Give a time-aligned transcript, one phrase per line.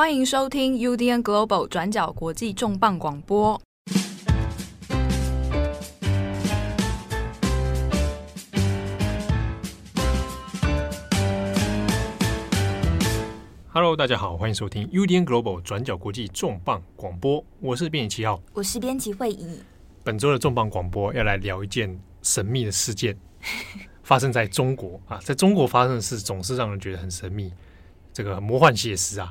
[0.00, 3.60] 欢迎收听 UDN Global 转角国际重磅广播。
[13.68, 17.44] Hello，大家好，欢迎收听 UDN Global 转角国际重磅广播。
[17.60, 19.60] 我是编辑七号，我是编辑会议。
[20.02, 23.14] 本周的重磅广播要来聊一件神秘的事件，
[24.02, 27.52] 发生在中国啊，在中国发生的事总是让人觉得很神秘，
[28.14, 29.30] 这个魔幻写实啊。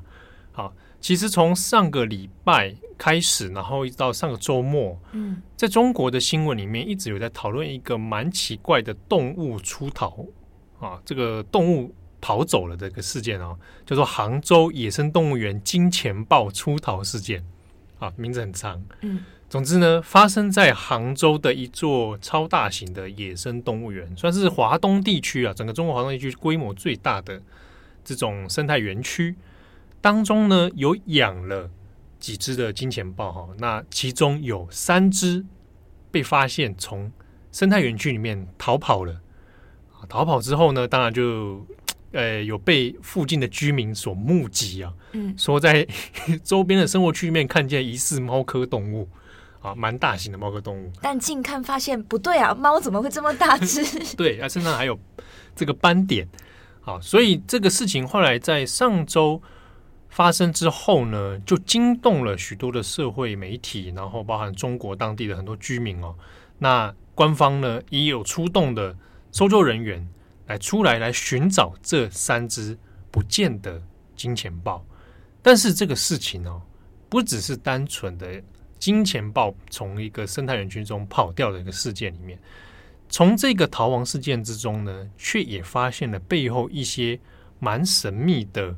[0.52, 10.26] 好，其实从上个礼拜开始，然后一直到上个周末，嗯，在中国的新闻里面一直有在讨论一个蛮奇怪的动物出逃
[10.80, 17.46] 啊，这个动物跑走了这个事件啊，叫做杭州野生动物园金钱豹出逃事件
[18.00, 27.42] 啊，名字很长，嗯，总之呢，发生在杭州的一座超大型的野生动物园，算是华东地区啊，整个中国华东地区规模最大的
[28.04, 29.38] 这种生态园区。
[30.02, 31.70] 当中呢，有养了
[32.20, 35.46] 几只的金钱豹哈，那其中有三只
[36.12, 37.12] 被发现从
[37.52, 39.20] 生态园区里面逃跑了。
[40.08, 41.66] 逃跑之后呢，当然就
[42.14, 45.86] 呃有被附近的居民所目击啊，嗯，说在
[46.44, 49.08] 周边的生活区里面看见疑似猫科动物
[49.62, 50.92] 啊，蛮大型的猫科动物。
[51.02, 53.84] 但近看发现不对啊，猫怎么会这么大只？
[54.16, 54.98] 对，它身上还有
[55.56, 56.28] 这个斑点。
[56.82, 59.42] 好，所以这个事情后来在上周。
[60.10, 66.16] 发生之后呢，就惊动了许多的社会媒体，然后包含中国当地的很多居民哦。
[66.58, 68.98] 那官方呢也有出动的
[69.32, 70.06] 搜救人员
[70.48, 72.78] 来出来来寻找这三只
[73.12, 73.82] 不见的
[74.16, 74.84] 金钱豹。
[75.42, 76.62] 但是这个事情哦，
[77.08, 78.42] 不只是单纯的
[78.78, 82.38] 金钱豹从一个生态园区中跑掉的一个事件里面，
[83.10, 87.20] 从这个逃亡事件之中呢，却也发现了背后一些
[87.60, 88.76] 蛮神秘的。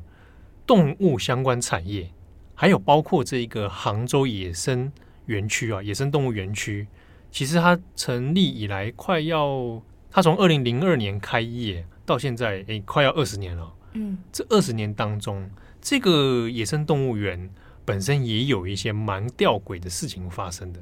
[0.66, 2.10] 动物相关产业，
[2.54, 4.92] 还有包括这一个杭州野生
[5.26, 6.86] 园区啊，野生动物园区，
[7.30, 13.72] 其实它成立以来快要，它从二零零二年开业到现在，诶，快要二十年了。
[13.94, 15.50] 嗯，这二十年当中，
[15.80, 17.50] 这个野生动物园
[17.84, 20.80] 本身也有一些蛮吊诡的事情发生的。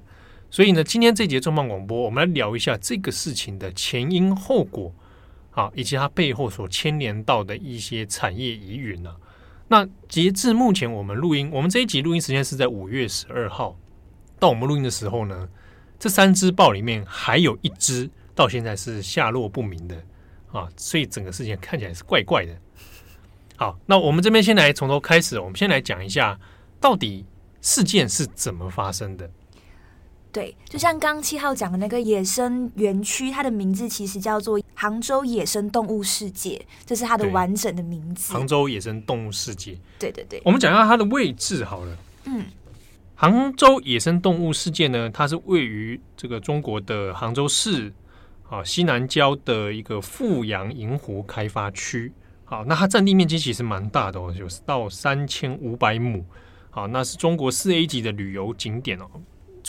[0.51, 4.93] 所以呢，今天这节重磅广播，我们来聊一下这个事情的前因后果
[5.53, 9.17] 啊，以及它背后所牵连到的一些产业疑云啊。
[9.73, 13.77] 那截至目前，我们录音，我们这一集录音时间是在五月十二号。
[14.37, 15.49] 到我们录音的时候呢，
[15.97, 19.95] 这三只豹里面还有一只到现在是下落不明的
[20.51, 22.53] 啊，所以整个事件看起来是怪怪的。
[23.55, 26.37] 好，那我们这边先来从头开始，我们先来讲一下
[26.81, 27.25] 到底
[27.61, 29.31] 事件是怎么发生的。
[30.33, 38.33] 对，就像刚七号讲的那个野生园区，它的名字其实叫做杭州野生动物世界，这是它的完整的名字。
[38.33, 40.41] 杭州野生动物世界，对对对。
[40.45, 41.97] 我们讲一下它的位置好了。
[42.27, 42.45] 嗯，
[43.17, 47.93] 杭州野生动物世界呢，它是位于这个中国的杭州市
[48.49, 52.13] 啊西南郊的一个富阳银湖开发区。
[52.45, 56.25] 好，那它占地面积其实蛮大的哦，有到三千五百亩。
[56.71, 59.11] 好，那是中国四 A 级的旅游景点哦。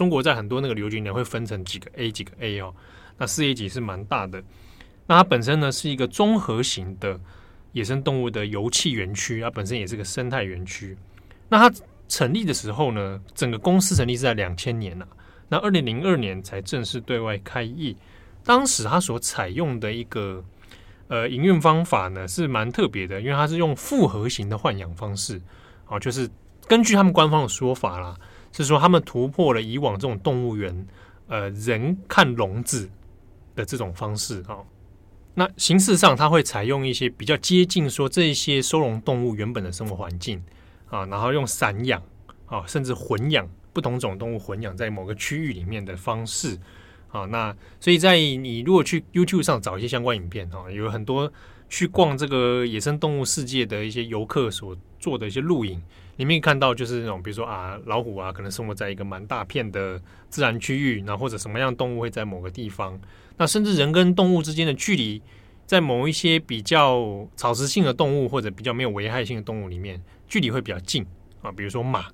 [0.01, 2.73] 中国在很多那个旅游景点会分成几个 A 几个 A 哦，
[3.19, 4.41] 那四 A 级是蛮大的。
[5.05, 7.19] 那它本身呢是一个综合型的
[7.73, 10.97] 野生动物的游憩园区，它本身也是个生态园区。
[11.49, 11.75] 那它
[12.07, 15.13] 成立的时候呢，整个公司成立是在两千年呐、啊，
[15.49, 17.95] 那二零零二年才正式对外开业。
[18.43, 20.43] 当时它所采用的一个
[21.09, 25.39] 呃营运方法呢是蛮特别的，因为它是用复合型的豢养方式，
[25.85, 26.27] 啊，就是
[26.67, 28.17] 根据他们官方的说法啦。
[28.51, 30.87] 是说他们突破了以往这种动物园，
[31.27, 32.89] 呃，人看笼子
[33.55, 34.57] 的这种方式啊。
[35.33, 40.43] 那形式上，它会采用一些比较接近说这些收容动物原本的生活环境
[40.89, 42.03] 啊，然后用散养
[42.47, 46.59] 啊，甚至混养不同种动物混养在某个区域里面的方式
[47.09, 47.23] 啊。
[47.25, 51.31] 那所以在你如果去 YouTube 上找一些相关影片啊，有很多
[51.69, 55.81] 去逛这个野生动物世界的一些游客所做的一些录影。
[56.17, 59.99] 里面看到就是那种，比如说啊，老虎啊，可能生活在一个蛮大片的
[60.29, 62.99] 自然区域，然后或者什么样动物会在某个地方，
[63.37, 65.21] 那甚至人跟动物之间的距离，
[65.65, 71.05] 在某一些比较草食性的动物或者比较没有危害性的动物里面，距离会比较近
[71.41, 72.05] 啊，比如说马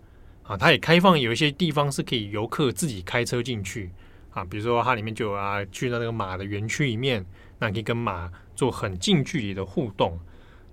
[0.44, 3.92] 啊，它也开放有一些地方是可以游客自己开车进去
[4.30, 7.26] 啊，比如说它里面就有啊，去到那个马的园区里面，
[7.60, 10.18] 那可以跟马做很近距离的互动。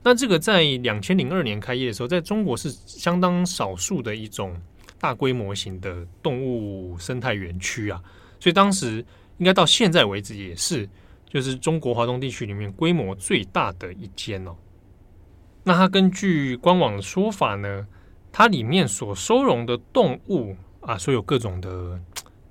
[0.05, 4.55] 那这个在两千零二年开业的时候，在中国是相当少数的一种
[5.01, 8.01] 大规模型的动物生态园区啊，
[8.39, 9.05] 所以当时
[9.39, 10.87] 应该到现在为止也是，
[11.27, 14.55] 就是中国华东地区里面规模最大的一间哦。
[15.63, 17.87] 那它根据官网的说法呢，
[18.31, 21.99] 它里面所收容的动物啊，所有各种的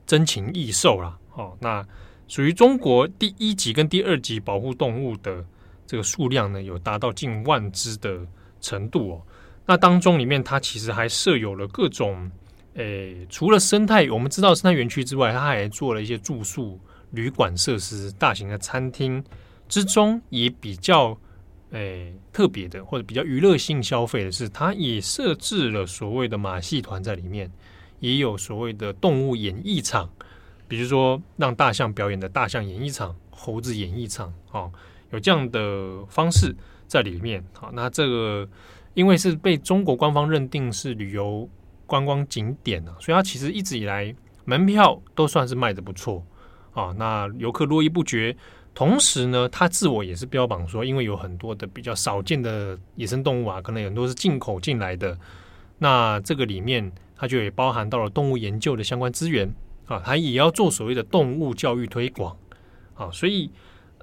[0.07, 1.85] 珍禽异兽啦，哦，那
[2.27, 5.45] 属于中国第一级跟第二级保护动物的
[5.85, 8.19] 这个数量呢，有达到近万只的
[8.61, 9.21] 程度哦。
[9.65, 12.29] 那当中里面，它其实还设有了各种，
[12.73, 16.79] 诶、除了生态，我们知道生态园区之外，它还做了一些住宿
[17.11, 19.23] 旅馆设施、大型的餐厅
[19.69, 21.17] 之中，也比较
[21.71, 27.51] 诶、特别的，或者比较娱乐性消费的是，它也设置了所谓的马戏团在里面，
[27.99, 30.09] 也有所谓的动物演艺场，
[30.67, 34.71] 比如说让大象表演的大象演艺场、猴子演艺场，哦，
[35.13, 36.53] 有这样的方式
[36.85, 37.41] 在里面。
[37.53, 38.47] 好，那这个。
[38.95, 41.49] 因为是被中国官方认定是旅游
[41.87, 44.13] 观光景点啊，所以它其实一直以来
[44.45, 46.23] 门票都算是卖得不错
[46.73, 46.93] 啊。
[46.95, 48.37] 那游客络绎不绝，
[48.75, 55.17] 同时呢，它自我也是标榜说，因为有很多的比较少见的野生动物啊，可能很多是进口进来的。
[55.79, 59.51] 那这个里面，它就也包含到了动物研究的相关资源
[59.87, 62.37] 啊，它也要做所谓的动物教育推广
[62.93, 63.09] 啊。
[63.11, 63.49] 所以，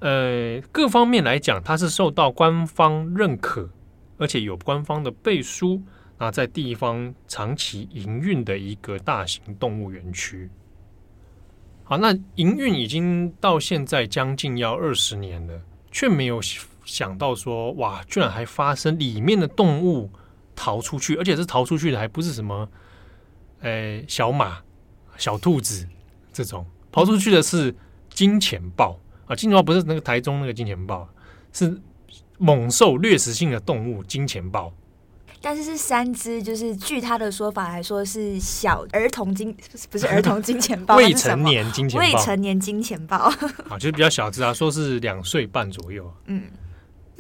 [0.01, 3.71] 呃，各方面来讲，它是受到官方认可。
[4.19, 5.83] 而且有官方的背书，
[6.19, 10.51] 那在地方长期营运的一个大型动物园区。
[11.85, 15.59] 好，那营运已经到现在将近要二十年了，
[15.91, 16.39] 却没有
[16.85, 20.11] 想到说，哇，居然还发生里面的动物
[20.55, 22.69] 逃出去，而且是逃出去的，还不是什么，
[23.63, 24.59] 诶，小马、
[25.17, 25.89] 小兔子
[26.31, 27.75] 这种，逃出去的是
[28.11, 29.37] 金钱豹啊！
[29.37, 31.09] 金钱豹不是那个台中那个金钱豹，
[31.53, 31.81] 是。
[32.43, 34.73] 猛兽掠食性的动物金钱豹，
[35.43, 39.55] 但是是三只，就是据他的说法来说是小儿童金，
[39.91, 43.19] 不是儿童金钱豹， 未成年金钱豹，未成年金钱豹
[43.69, 46.11] 啊，就是比较小只啊，说是两岁半左右。
[46.25, 46.45] 嗯。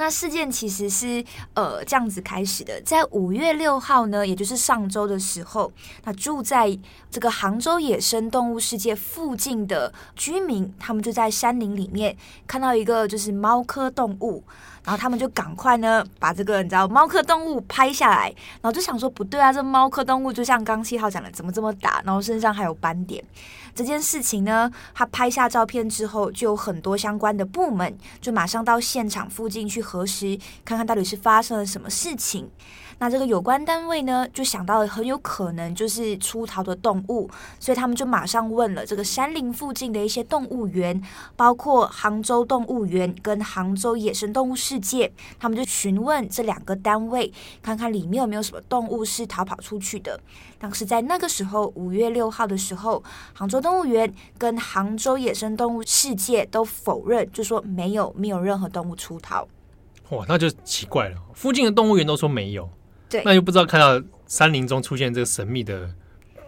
[0.01, 5.71] 那事件其实是呃这样子开始的，在五月六号呢，也就是上周的时候，
[6.05, 6.77] 那住在
[7.11, 12.17] 这个杭州野生动物世界附近的居民，他们就在山林里面
[12.47, 14.43] 看到一个就是猫科动物，
[14.83, 23.23] 然后他们就赶快呢把这个你知道猫科动物拍下来，然后就想说不对啊，这猫科动物就像刚七号讲的，怎么这么大，然后身上还有斑点。
[23.75, 32.51] 这件事情呢，他拍下照片之后，就有很多相关的部门就马上到现场附近去核实，看看到底是发生了什么事情。
[33.01, 41.03] 那这个有关单位呢，就想到了很有可能就是出逃的动物，所以他们就马上问了这个山林附近的一些动物园，
[41.35, 47.33] 包括杭州动物园跟杭州野生动物世界，他们就询问这两个单位，
[47.63, 50.21] 看看里面有没有什么动物是逃跑出去的。
[50.59, 59.49] 当时在那个时候，五月六号的时候，杭州动物园跟杭州野生动物世界都否认，就说没有，没有任何动物出逃。
[60.11, 62.69] 哇，那就奇怪了，附近的动物园都说没有。
[63.11, 65.91] 对，那又不知道看到山林中出现这个神秘的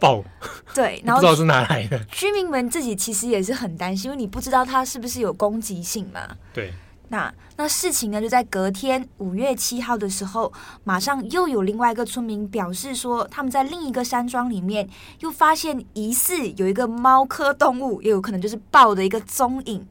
[0.01, 0.25] 豹，
[0.73, 1.99] 对， 然后不知道是哪来的。
[2.05, 6.21] 居民们自己其实也是很担心，因为你不知道它是不是有攻击性嘛。
[6.55, 6.73] 对，
[7.09, 10.53] 那那事情呢，就在隔天五月七号的时候，
[10.85, 14.89] 马上又有另外一个村民表示说，他们在另一个山庄里面
[15.19, 19.87] 又发现疑似有一个猫科动物，也有可能就是豹的一个踪影。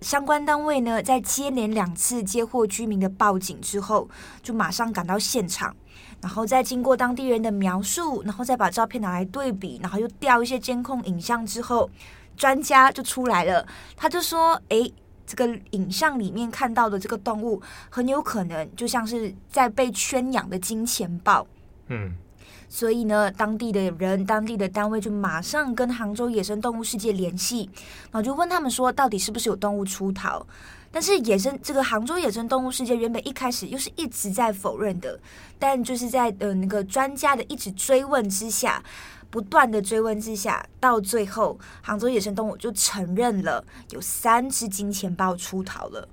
[0.00, 4.08] 相关单位呢，在接连两次接获居民的报警之后，
[4.42, 5.76] 就马上赶到现场。
[6.22, 11.90] 然后再经过当地人的描述，然后再把照片拿来对比，然后又调一些监控影像之后，
[12.36, 13.66] 专家就出来了。
[13.96, 14.94] 他就说：“诶，
[15.26, 17.60] 这个影像里面看到的这个动物，
[17.90, 21.44] 很有可能就像是在被圈养的金钱豹。”
[21.88, 22.14] 嗯，
[22.68, 27.68] 所以呢，当地的人、当地的单位就马上跟杭州野生动物世界联系，
[28.10, 30.46] 然后就问他们说，到底是不是有动物出逃？
[30.92, 35.18] 但是野生这个杭州野生动物世界原本一开始又是一直在否认的，
[35.58, 38.84] 但就是在呃那个专家的一直追问之下，
[39.30, 46.06] 不断的追问之下，到最后杭州野生动物就承认了有三只金钱豹出逃了。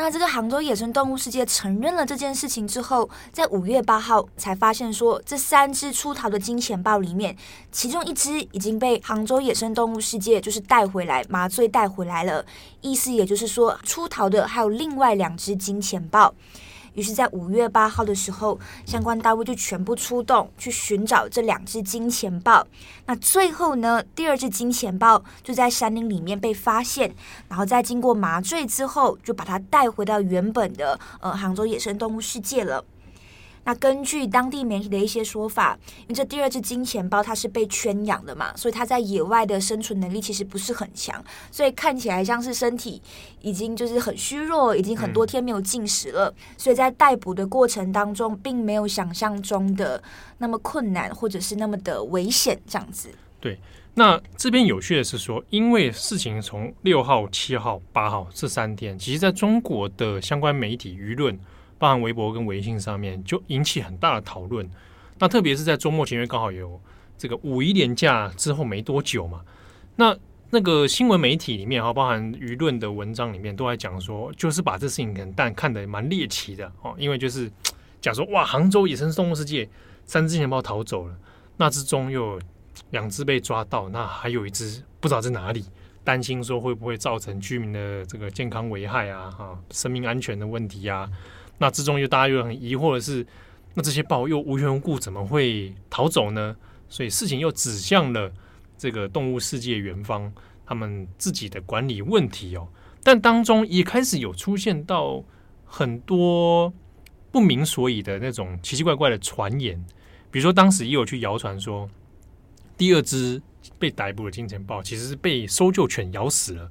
[0.00, 7.36] 那这个杭州野生动物世界承认了这件事情之后，在五月八号才发现说，这三只出逃的金钱豹里面，
[7.72, 12.46] 其中一只已经被杭州野生动物世界就是带回来麻醉带回来了，
[12.80, 16.32] 意思也就是说，出逃的还有另外两只金钱豹。
[16.98, 22.66] 于是，在五月八号的时候，相关单位就全部出动去寻找这两只金钱豹。
[23.06, 27.14] 那最后呢，第二只金钱豹就在山林里面被发现，
[27.48, 32.84] 然后在经过麻醉之后，就把它带回到原本的呃杭州野生动物世界了。
[33.68, 43.02] 那根据当地媒体的一些说法，因为这第二只金钱豹它是被圈养的嘛，所以它在野外的生存能力其实不是很强，所以看起来像是身体
[43.42, 50.02] 已经就是很虚弱，已经很多天没有进食了，嗯、所以在逮捕的过程当中，并没有想象中的
[50.38, 53.10] 那么困难，或者是那么的危险这样子。
[53.38, 53.60] 对，
[53.92, 61.38] 那这边有趣的是说，因为事情从六号、七号、八号这三天，其实在中国的相关媒体舆论。
[61.78, 64.68] 包含微博跟微信上面就引起很大的讨论。
[65.18, 66.80] 那特别是在周末前，因为刚好有
[67.16, 69.42] 这个五一连假之后没多久嘛，
[69.96, 70.16] 那
[70.50, 77.50] 那个新闻媒体里面哈，包含舆论的文章里面都在讲说，就是把这事情很但看得蛮猎奇的哦，因为就是
[78.00, 79.68] 讲说哇，杭州野生动物世界
[80.04, 81.16] 三只钱豹逃走了，
[81.56, 82.40] 那之中又有
[82.90, 85.64] 两只被抓到，那还有一只不知道在哪里，
[86.04, 91.10] 担心说会不会造成居民的这个健康危害啊，哈，生命安全的问题啊。
[91.58, 93.26] 那之中又大家又很疑惑的是，
[93.74, 96.56] 那这些豹又无缘无故怎么会逃走呢？
[96.88, 98.32] 所以事情又指向了
[98.76, 100.32] 这个动物世界园方
[100.64, 102.68] 他们自己的管理问题哦。
[103.02, 105.22] 但当中也开始有出现到
[105.64, 106.72] 很多
[107.30, 109.84] 不明所以的那种奇奇怪怪的传言，
[110.30, 111.88] 比如说当时也有去谣传说，
[112.76, 113.42] 第二只
[113.78, 116.70] 被逮捕的金钱豹其实是被搜救犬咬死了。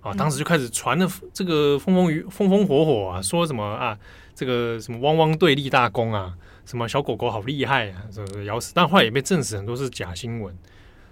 [0.00, 3.98] 啊，当时就开始传的这个风风雨风风火火啊，说什么啊，
[4.34, 6.32] 这个什么汪汪队立大功啊，
[6.64, 10.56] 什么小狗狗好厉害啊，这个咬死，但后来也被证实很多是假新闻。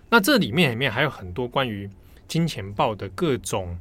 [0.08, 1.90] 那这里面里面还有很多关于
[2.28, 3.76] 金钱豹的各种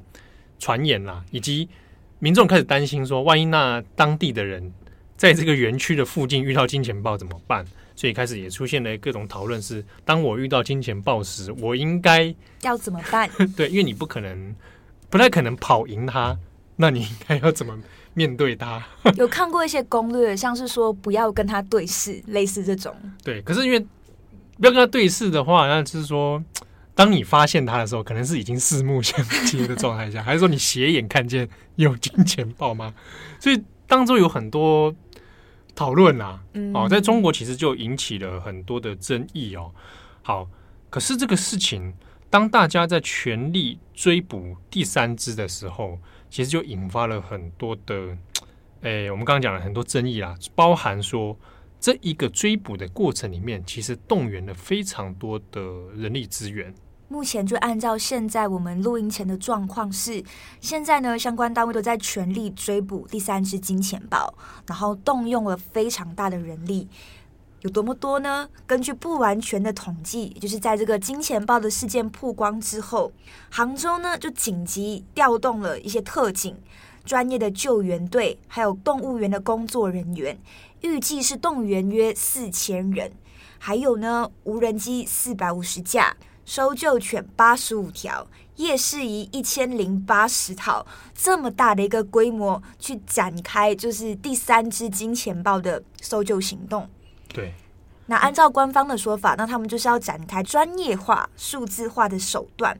[0.57, 1.69] 传言啦，以及
[2.17, 4.73] 民众开始担心说，万一那当地的人
[5.15, 7.63] 在这个园区的附近遇到金钱豹怎么办？
[7.95, 12.33] 所以开始也出现了各种讨论，是当我遇到金钱豹时，我应该
[12.63, 13.29] 要怎么办？
[13.55, 14.55] 对，因为你不可能。
[15.09, 16.37] 不太可能跑赢他，
[16.77, 17.77] 那你应该要怎么
[18.13, 18.83] 面对他？
[19.15, 22.93] 有看过一些攻略，像是说不要跟他对视，类似这种。
[23.23, 26.43] 对，可是因为不要跟他对视的话，那就是说，
[26.93, 32.93] 当你发现他的时候，可能是已经四目相接的状态下， 还是说你斜眼看见有金钱豹吗？
[33.39, 34.93] 所以当中有很多
[35.75, 36.39] 讨论啊。
[36.53, 39.71] 嗯，哦，在中国其实就引起了很多的争议哦。
[40.21, 40.47] 好，
[40.89, 41.93] 可是这个事情。
[42.35, 45.97] 当大家在全力追捕第三只的时候，
[46.29, 48.17] 其实就引发了很多的，
[48.81, 51.39] 诶、我们刚刚讲了很多争议啦，包含说
[51.79, 55.61] 这一个追捕的过程里面，其实动员了非常多的
[55.95, 56.75] 人力资源。
[57.07, 60.21] 目前就按照现在我们录音前的状况是，
[60.59, 64.33] 现在呢，相关单位都在全力追捕第三只金钱豹，
[64.67, 66.89] 然后动用了非常大的人力。
[67.65, 68.47] 有多么多呢？
[68.67, 73.11] 根据不完全的统计，就是在这个金钱豹的事件曝光之后，
[73.49, 76.55] 杭州呢就紧急调动了一些特警、
[77.03, 80.37] 专业的救援队，还有动物园的工作人员，
[80.81, 83.11] 预计是动员约四千人，
[83.57, 96.87] 还有呢无人机四百五十架、搜救犬八十五条、夜视仪一千零八十套，这么大的一个规模去展开，就是第三只金钱豹的搜救行动。
[97.35, 97.53] 对，
[98.05, 102.79] 那按照官方的说法，那他们就是要展开专业化、数字化的手段。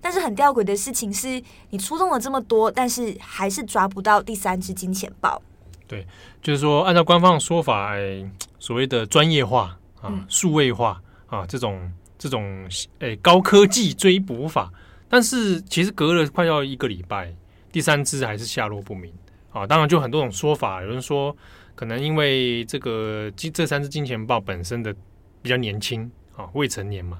[0.00, 5.42] 但是很吊诡的事情是，你出动了这么多，但是还是抓不到第三只金钱豹。
[5.86, 6.06] 对，
[6.40, 8.24] 就是说，按照官方的说法，哎，
[8.58, 12.66] 所谓的专业化啊、数位化啊，这种这种
[13.00, 14.72] 哎高科技追捕法，
[15.10, 17.34] 但是其实隔了快要一个礼拜，
[17.70, 19.12] 第三只还是下落不明
[19.52, 19.66] 啊。
[19.66, 21.36] 当然，就很多种说法，有人说。
[21.80, 24.94] 可能因为这个金这三只金钱豹本身的
[25.40, 27.18] 比较年轻啊，未成年嘛，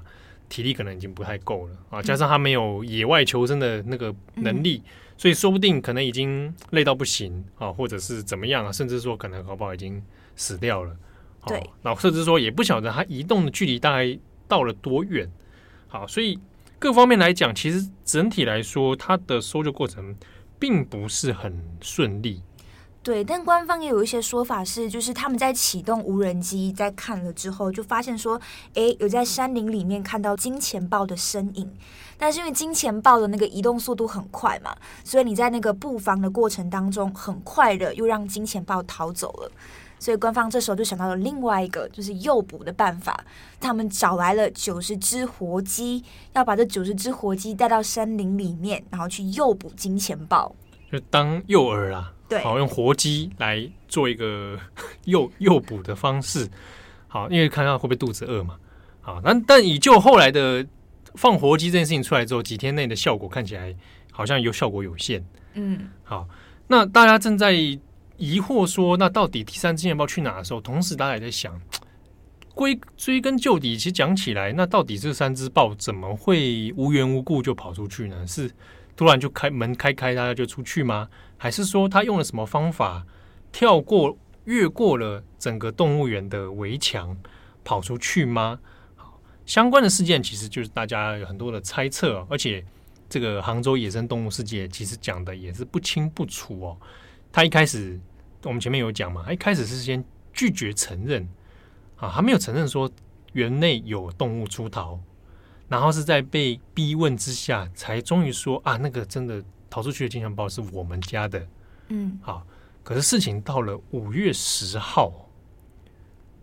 [0.49, 9.99] 体力可能已经不太够了啊，加上它没有野外求生的那个能力，嗯、所以说不定可能已经累到不行啊，或者是怎么样啊，甚至说可能搞不好已经
[10.35, 10.95] 死掉了。
[11.47, 15.27] 对，那甚至说也不晓得它移动的距离大概到了多远。
[15.87, 16.37] 好，所以
[16.77, 20.15] 各方面来讲，其实整体来说，它的搜救过程
[20.59, 21.51] 并不是很
[21.81, 22.43] 顺利。
[23.03, 28.39] 对，但官方也有一些说法是，就是他们在启动无人机，在看了之后，就发现说，
[28.75, 31.67] 诶，有在山林里面看到金钱豹的身影。
[32.19, 39.51] 但是因为金钱豹的那个移动速度很快嘛，所以你在那个布防的过程当中，很快的又让金钱豹逃走了。
[39.97, 43.23] 所以官方这时候就想到了另外一个，就是诱捕的办法。
[43.59, 46.03] 他们找来了九十只活鸡，
[46.33, 50.55] 要把这九十只活鸡带到山林里面，然后去诱捕金钱豹，
[50.91, 52.03] 就当诱饵
[52.37, 52.43] 啦。
[52.43, 54.57] 好，用活鸡来做一个
[55.05, 56.49] 诱诱捕的方式。
[57.07, 58.55] 好，因为看看会不会肚子饿嘛。
[59.01, 60.65] 好，但但以就后来的
[61.15, 63.75] 放活鸡这件事情出来之后，几天内的效果看起来
[64.11, 65.23] 好像有效果有限。
[65.55, 66.27] 嗯，好，
[66.67, 71.59] 那大家正在疑惑说，那到底第三只金钱豹去哪的时候，同时大家也在想，
[72.53, 78.25] 归追根究底，其实讲起来，那到底这三只豹怎么会无缘无故就跑出去呢？
[78.27, 78.49] 是
[78.95, 81.09] 突然就开门开开，大家就出去吗？
[81.41, 83.03] 还是说他用了什么方法
[83.51, 87.17] 跳过、越过了整个动物园的围墙
[87.63, 88.59] 跑出去吗？
[89.43, 92.63] 相关的事件其实就是大家有很多的猜测，而且
[93.09, 96.77] 这个杭州野生动物世界其实讲的也是不清不楚哦。
[97.31, 97.99] 他一开始。
[98.43, 101.29] 我们前面有讲嘛，一开始是先拒绝承认
[101.97, 102.89] 啊，他没有承认说
[103.33, 104.99] 园内有动物出逃，
[105.67, 111.47] 然后是在被逼问之下，才终于说啊，那个真的逃出去的金钱豹是我们家的。
[111.87, 112.45] 嗯，好，
[112.83, 115.27] 可是事情到了五月十号，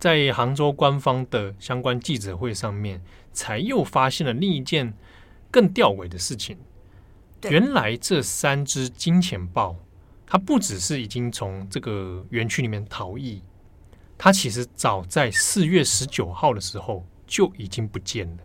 [0.01, 3.01] 在杭州官方的相关记者会上面，
[3.33, 4.93] 才又发现了另一件
[5.53, 6.59] 更吊诡的事情。
[7.43, 9.77] 原来这三只金钱豹。
[10.31, 13.43] 它不只是已经从这个园区里面逃逸，
[14.19, 18.43] 它其实早在四月十九号的时候就已经不见了。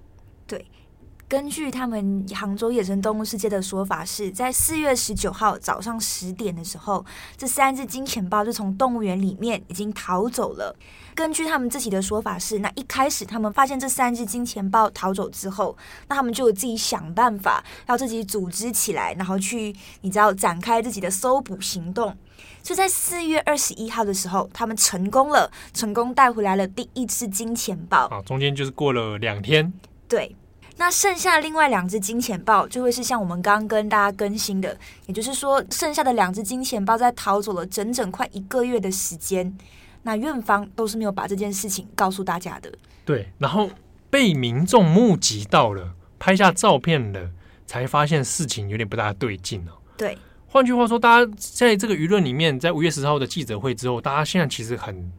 [1.34, 7.04] 对，根据他们杭州野生动物世界的说法是，是在四月十九号早上十点的时候，
[7.36, 10.76] 这三只金钱豹就从动物园里面已经逃走了。
[11.16, 15.76] 根据他们自己的说法是，那一开始他们发现这三只金钱豹逃走之后，
[16.08, 22.16] 那他们就有自己想办法，要自己组织起来，然后去你知道展开自己的搜捕行动。
[22.62, 28.06] 就在四月二十一号的时候，他们成功了，成功带回来了第一只金钱豹。
[28.08, 29.74] 啊，中间就是过了两天。
[30.08, 30.36] 对，
[30.76, 39.56] 那剩下另外两只金钱豹就会是像我们刚刚跟大家更新的，也就是说，剩下的两只金钱豹在逃走了整整快一个月的时间。
[40.02, 42.70] 那院方都是没有把这件事情告诉大家的。
[43.06, 43.70] 对，然后
[44.10, 47.30] 被民众目击到了，拍下照片了，
[47.66, 49.72] 才发现事情有点不大对劲哦。
[49.96, 55.12] 对，换句话说，大家在这个舆论里面，在五月十号的记者会之后，大家现在其实很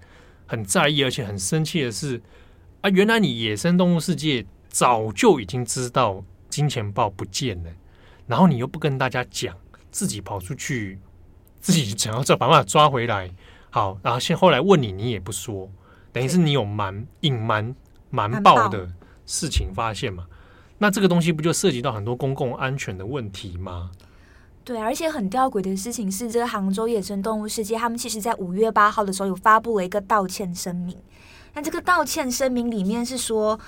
[0.46, 2.20] 很在意，而且很生气的是，
[2.82, 4.44] 啊，原来你野生动物世界
[4.74, 7.70] 早就已经知道金钱豹不见了，
[8.26, 9.56] 然后你又不跟大家讲，
[9.92, 10.98] 自己跑出去，
[11.60, 13.30] 自己想要再把办法抓回来。
[13.70, 15.70] 好，然后现后来问你，你也不说，
[16.12, 17.72] 等于是你有瞒隐瞒
[18.10, 18.90] 瞒报的
[19.26, 20.26] 事情发现嘛？
[20.78, 23.92] 那这个东西不就涉及到很多公共安全的问题吗？
[24.64, 30.96] 对，而且很吊诡的事情是，这个杭州野生动物世界，他们其实在五月八号的时候有发布了一个道歉声明。
[31.52, 33.60] 那这个道歉声明里面是说，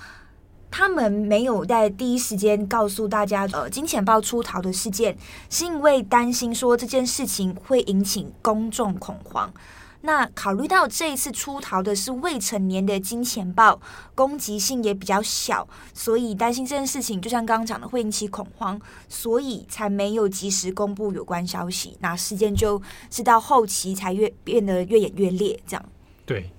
[0.79, 5.17] 他们没有在第一时间告诉大家，呃，金钱豹出逃的事件，
[5.49, 9.51] 是因为担心说这件事情会引起公众恐慌。
[10.03, 13.81] 那考虑到这一次出逃的是未成年的金钱豹，
[14.15, 21.97] 攻击性也比较小，所以担心这件事情，就像刚刚讲的会引起恐慌，所以才没有及时公布有关消息。
[22.01, 25.83] 那事件就是到后期才越变得越演越烈，这样。
[26.27, 26.51] 对，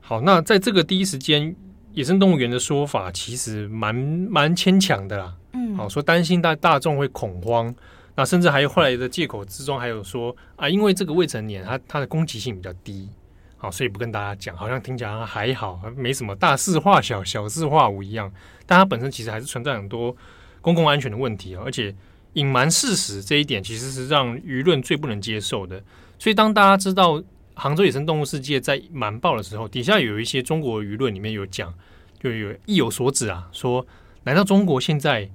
[0.00, 1.54] 好，那在这个第一时间，
[1.92, 5.34] 野生动物园的说法其实蛮蛮牵强的啦。
[5.52, 7.74] 嗯，好，说担心大大众会恐慌。
[8.16, 13.08] 那甚至还有后来的借口之中，还有说啊，因为这个未成年，他他的攻击性比较低，
[13.56, 18.30] 好，所以不跟大家讲，好像听起来还好，没什么大事化小，小事化无一样。
[18.66, 20.14] 但它本身其实还是存在很多
[20.60, 21.94] 公共安全的问题啊，而且
[22.34, 25.82] 隐瞒事实这一点，其实是让舆论最不能接受的。
[26.18, 27.22] 所以当大家知道
[27.62, 31.74] 杭州野生动物世界在瞒报的时候，底下有一些中国舆论里面有讲，
[32.18, 33.86] 就有意有所指啊，说
[34.22, 35.28] 难道中国现在？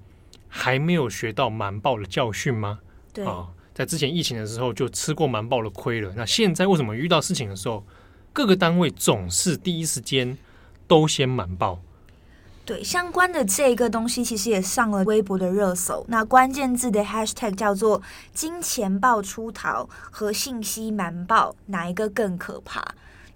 [0.48, 2.80] 还没有学到瞒报的教训吗？
[3.14, 6.14] 对啊，在之前疫情的时候就吃过瞒报的亏了。
[6.16, 7.86] 那现在为什么遇到事情的时候，
[8.34, 10.36] 各个单位总是第一时间
[10.88, 11.80] 都先瞒报？
[12.66, 16.04] 对，相关的这个东西其实也上了微博的热搜。
[16.10, 18.02] 那关键字的 hashtag 叫做
[18.34, 22.84] “金钱豹出逃”和“信息瞒报”，哪一个更可怕？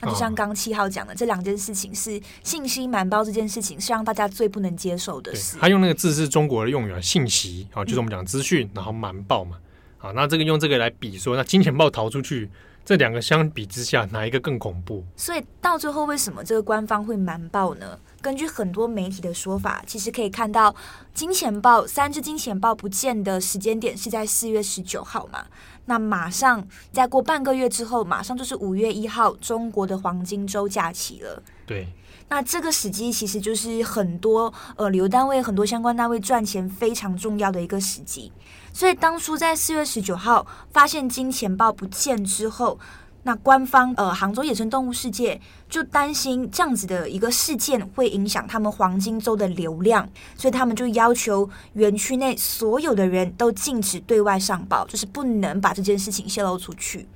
[0.01, 5.57] 那就像刚七号讲的，哦、这两件事情是信息瞒报这件事情是让大家最不能接受的事。
[5.59, 9.57] 他用那个字是中国的用语啊，信息啊，就是我们讲资讯，嗯、然后瞒报嘛。
[9.99, 12.49] 好，那这个用这个来比说，那金钱豹逃出去，
[12.83, 15.03] 这两个相比之下，哪一个更恐怖？
[15.17, 17.99] 所以到最后，为什么这个官方会瞒报呢？
[18.21, 20.75] 根据很多媒体的说法，其实可以看到，
[21.13, 25.45] 金钱豹三只金钱豹不见的时间点是在四月十九号嘛。
[25.85, 31.41] 那马上再过半个月之后，马上就是五月一号，中国的黄金周假期了。
[31.65, 31.87] 对，
[32.27, 38.31] 那这个时机其实就是很多呃旅游单位、很多相关单位赚钱非常重要的一个时机。
[38.71, 42.77] 所以当初在四月十九号发现金钱豹不见之后，
[43.23, 57.07] 那官方呃，杭州野生动物世界就担心这样子的一个事件会影响他们黄金周的流量，所以他们就要求园区内所有的人都禁止对外上报，就是不能把这件事情泄露出去。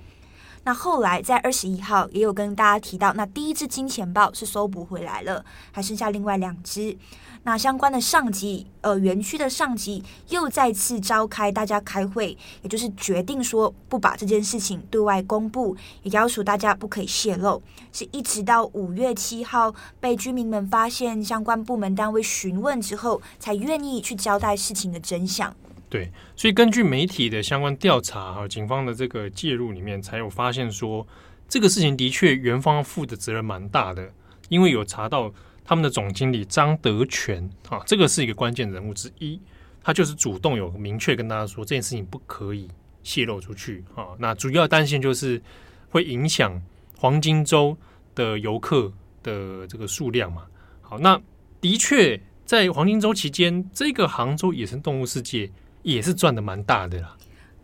[0.66, 6.98] 那后来在二十一号也有跟大家提到，那第一只金钱豹是搜捕回来了，还剩下另外两只。
[7.46, 17.62] 那相关的上级，呃，园区的上级又再次召开大家开会，也就是决定说不把这件事情对外公布，也要求大家不可以泄露。
[17.92, 25.54] 是一直到五月七号被居民们发现，相关部门单位询问之后，才愿意去交代事情的真相。
[25.94, 31.06] 对，所以根据媒体的相关调查和警方的这个介入里面，才有发现说
[31.48, 34.12] 这个事情的确元方负的责任蛮大的，
[34.50, 35.32] 因为有查到。
[35.66, 39.40] 他们的总经理张德全啊，这个是一个关键人物之一，
[39.82, 42.68] 他就是主动有明确跟大家说这件事情不可以
[43.02, 44.08] 泄露出去啊。
[44.20, 45.42] 那主要担心就是
[45.90, 46.62] 会影响
[46.98, 47.78] 黄金周
[48.14, 48.92] 的游客
[49.24, 50.44] 的这个数量嘛。
[50.82, 51.18] 好，那
[51.62, 55.50] 的确在黄金周期间，这个杭州野生动物世界
[55.84, 57.16] 也是赚的蛮大的啦。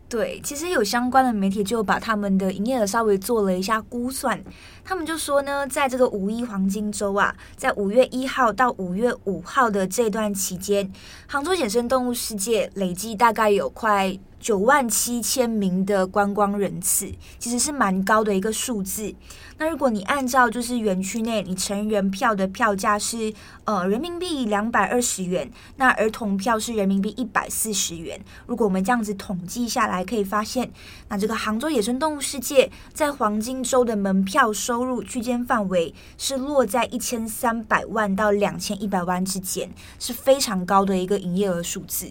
[0.08, 4.42] 对，其实有相关的媒体就把他们的营业额稍微做了一下估算，
[4.84, 10.92] 他们就说呢，在这个五一黄金周啊，在五月一号到五月五号的这段期间，
[11.28, 19.14] 杭州野生动物世界累计大概有快九万七千名的观光人次，其实是蛮高的一个数字。
[19.60, 23.30] 那如果你按照就是园区内你成人票的票价是
[23.64, 28.18] 呃人民币两百二十元，那儿童票是人民币一百四十元。
[28.46, 30.72] 如果我们这样子统计下来，可以发现，
[31.10, 42.10] 那这个杭州野生动物世界在黄金周的门票收入区间范围是落在一千三百万到两千一百万之间，是非常高的一个营业额数字。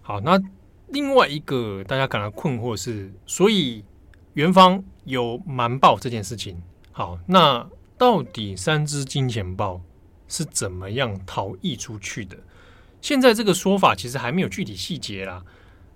[0.00, 0.40] 好，那。
[0.92, 3.84] 另外一个大家感到困惑是，所以
[4.32, 6.60] 园方有瞒报这件事情。
[6.92, 9.80] 好，那到底三只金钱豹
[10.28, 12.36] 是怎么样逃逸出去的？
[13.00, 15.42] 现在这个说法其实还没有具体细节啦。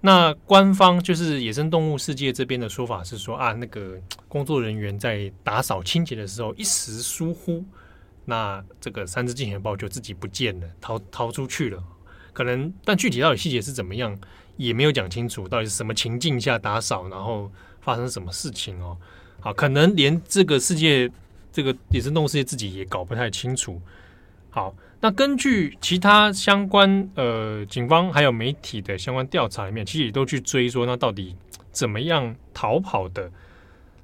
[0.00, 7.64] 那官方就是野生动物世界这边的说法是说啊，那个工作人员在打扫清洁的时候一时疏忽，
[8.24, 11.82] 那这个三只金钱豹就自己不见了，逃逃出去了。
[12.32, 14.18] 可能，但具体到底细节是怎么样？
[14.56, 17.50] 也没有讲清楚到底是什么情境下打扫，然后
[17.84, 18.96] 发生什么事情哦。
[19.40, 21.10] 好，可能连这个世界，
[21.52, 23.80] 这个野生动物世界自己也搞不太清楚。
[24.50, 31.36] 好，那根据其他相关呃警方还有媒体的相关调查里面，其实也都去追说，那到底
[31.70, 33.30] 怎么样逃跑的？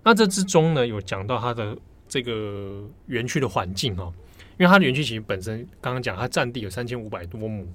[0.02, 1.76] 那这之中呢，有讲到它的
[2.08, 4.12] 这个园区的环境哦，
[4.58, 7.66] 因为它的园区其实本身刚刚讲它占地有三千五百多亩。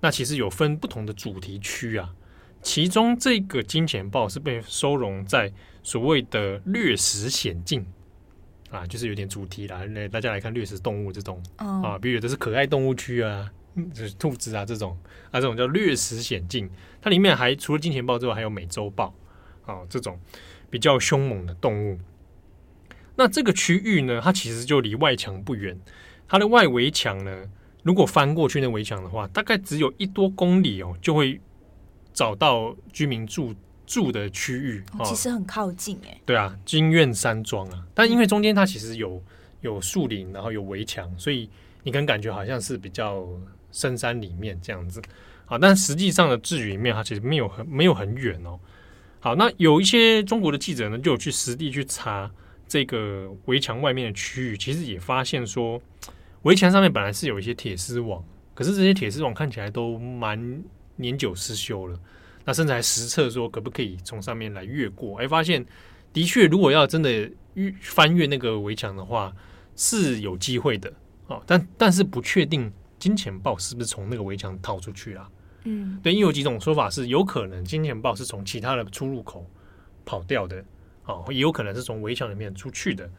[0.00, 2.08] 那其实有分不同的主题区啊，
[2.68, 5.50] 其中这个金钱豹是被收容在
[5.82, 7.86] 所谓的掠食险境
[8.70, 11.86] 啊，就是有点主题啦，来大家来看掠食动物这种、oh.
[11.86, 13.50] 啊，比如这是可爱动物区啊，
[13.94, 14.94] 就是兔子啊这种
[15.30, 16.68] 啊，这种叫掠食险境，
[17.00, 19.14] 它里面还除了金钱豹之外，还有美洲豹
[19.64, 20.20] 啊这种
[20.68, 21.98] 比较凶猛的动物。
[23.16, 25.80] 那这个区域呢，它其实就离外墙不远，
[26.28, 27.44] 它的外围墙呢。
[27.82, 31.40] 如果翻过去那围墙的话，大概只有一多公里哦，就会
[32.18, 33.54] 找到居民住
[33.86, 34.82] 住的区域。
[34.98, 36.20] 哦，其实很靠近哎。
[36.26, 39.22] 对啊，金苑山庄啊，但因为中间它其实有
[39.60, 41.48] 有树林，然后有围墙，所以
[41.84, 43.24] 你可能感觉好像是比较
[43.70, 45.00] 深山里面这样子
[45.46, 45.56] 啊。
[45.56, 48.58] 但实际上的距离里面，它其实没有很没有很远哦。
[49.20, 52.28] 好，那有一些中国的记者呢，就有去实地去查
[52.66, 55.80] 这个围墙外面的区域，其实也发现说。
[56.42, 60.62] 围墙上面本来是有一些铁丝网，可是这些铁丝网看起来都蛮
[60.98, 61.98] 年久失修了。
[62.44, 65.64] 那甚至还实测说可不可以从上面来越过，哎，发现
[66.12, 67.30] 的确，如果要真的
[67.80, 69.32] 翻越那个围墙的话，
[69.74, 70.92] 是有机会的
[71.28, 71.42] 哦。
[71.46, 75.30] 但但是不确定金钱豹是不是从那个围墙逃出去啊。
[75.64, 79.44] 嗯，对，因为有几种说法是有可能金钱豹是从其他的出入口
[80.04, 80.64] 跑掉的，
[81.06, 83.10] 哦，也有可能是从围墙里面出去的。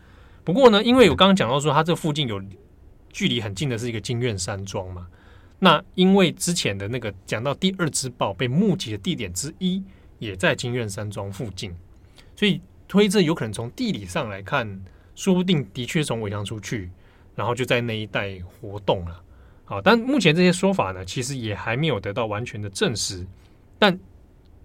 [0.43, 2.39] 不过呢，因为我刚刚讲到说它这附近有。
[3.11, 5.07] 距离很近的是一个金苑山庄嘛，
[5.59, 9.83] 那因为之前的那个讲到第二只豹被目击的地点之一
[10.17, 11.75] 也在金苑山庄附近，
[12.35, 14.81] 所以推测有可能从地理上来看，
[15.15, 16.89] 说不定的确从围墙出去，
[17.35, 19.21] 然后就在那一带活动了。
[19.65, 23.27] 好，但目前这些说法呢，其实也还没有得到完全的证实。
[23.77, 23.97] 但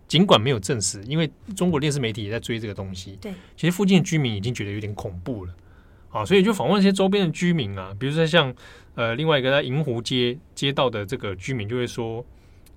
[0.07, 5.55] 尽管没有证实，因为中国电视媒体也在追这个东西，对，其实附近的居民已经觉得有点恐怖了。
[6.15, 8.55] 啊，所以就访问一些周边的居民啊，比如说像
[8.95, 12.25] 呃另外一个在银湖街街道的这个居民就会说，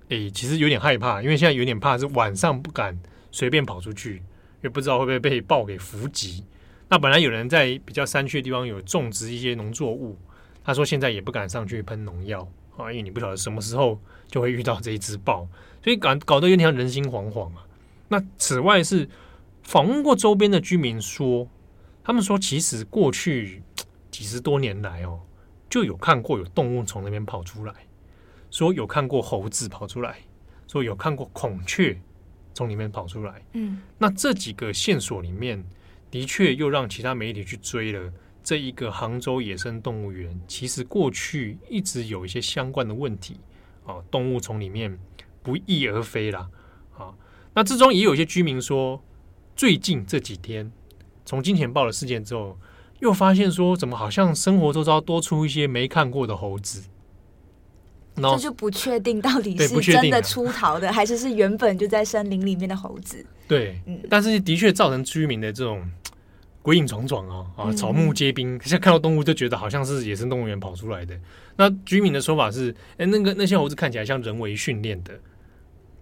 [0.08, 2.98] 诶、其实有点害怕，因为现在有点怕是晚上不敢
[3.30, 4.20] 随便跑出去，
[4.60, 6.42] 也不知道会不会被豹给伏击。
[6.88, 10.18] 那本来有人在比较山区的地方有种植一些农作物，
[10.64, 12.40] 他说现在也不敢上去喷农药
[12.76, 15.46] 啊，因为你不晓得什么时候就会遇到这一只豹，
[15.84, 17.64] 所以搞搞得有点像人心惶惶啊。
[18.08, 19.08] 那此外是。
[19.60, 21.46] 访问过周边的居民说，
[22.08, 23.62] 他们说其实过去
[24.10, 25.20] 几十多年来哦，
[25.68, 27.74] 就有看过有动物从那边跑出来，
[28.50, 30.20] 说有看过猴子跑出来，
[30.66, 32.00] 说有看过孔雀
[32.54, 33.44] 从里面跑出来。
[33.52, 35.62] 嗯，那这几个线索里面，
[36.10, 38.10] 的确又让其他媒体去追了
[38.42, 43.38] 这一个杭州野生动物园，其实过去一直有一些相关的问题
[43.84, 44.98] 啊，动物从里面
[45.42, 46.48] 不翼而飞啦。
[46.96, 47.14] 啊。
[47.52, 49.04] 那之中也有一些居民说，
[49.54, 50.72] 最近这几天
[51.28, 52.56] 从金钱豹的事件之后，
[53.00, 56.82] 又发现说，怎么好像生活周遭多出一些没看过的猴子。
[58.16, 63.24] 这就不确定到底是真的出逃的， 还是是原本就在森林里面的猴子。
[63.46, 65.86] 对，嗯，但是的确造成居民的这种
[66.62, 71.14] 鬼影幢幢啊啊，草木皆兵，现在看到动物就觉得好像是野生动物园跑出来的。
[71.56, 75.12] 那居民的说法是，哎，那个那些猴子看起来像人为训练的，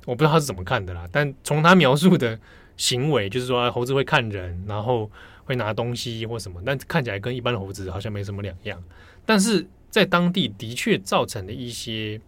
[0.07, 1.09] 我不知道他是怎么看的啦。
[1.11, 2.39] 但从他描述的
[2.77, 5.11] 行为，就是说猴子会看人，然后
[5.45, 8.83] 会拿东西或什么，但看起来跟一般的猴子好像没什么两样。
[9.25, 12.21] 但是在当地的确造成了一些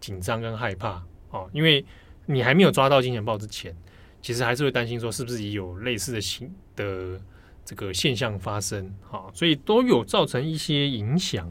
[0.00, 1.84] 紧张跟害怕哦，因为
[2.26, 3.74] 你还没有抓到金钱豹之前，
[4.20, 7.20] 其实还是会担心说是不是也有类似的形的
[7.64, 11.50] 这个现象发生啊，所以都有造成一些影响。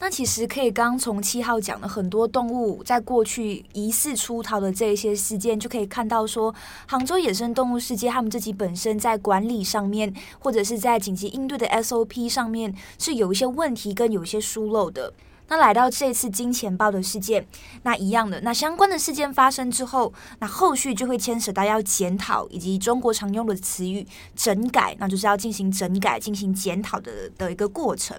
[0.00, 6.54] 那其实可以刚从七号讲的很多动物在过去疑似出逃的这一些事件，就可以看到说，
[6.86, 15.12] 杭州野生动物世界他们自己本身在管理上面，或者是在紧急应对的 SOP 上面是有一些问题跟有一些疏漏的。
[15.50, 17.46] 那来到这次金钱豹的事件，
[17.82, 24.06] 那一样的，那相关的事件发生之后，那后续就会牵扯到要检讨，以及中国常用的词语
[24.36, 28.14] 整改，那就是要进行整改、进行检讨的的一个过程。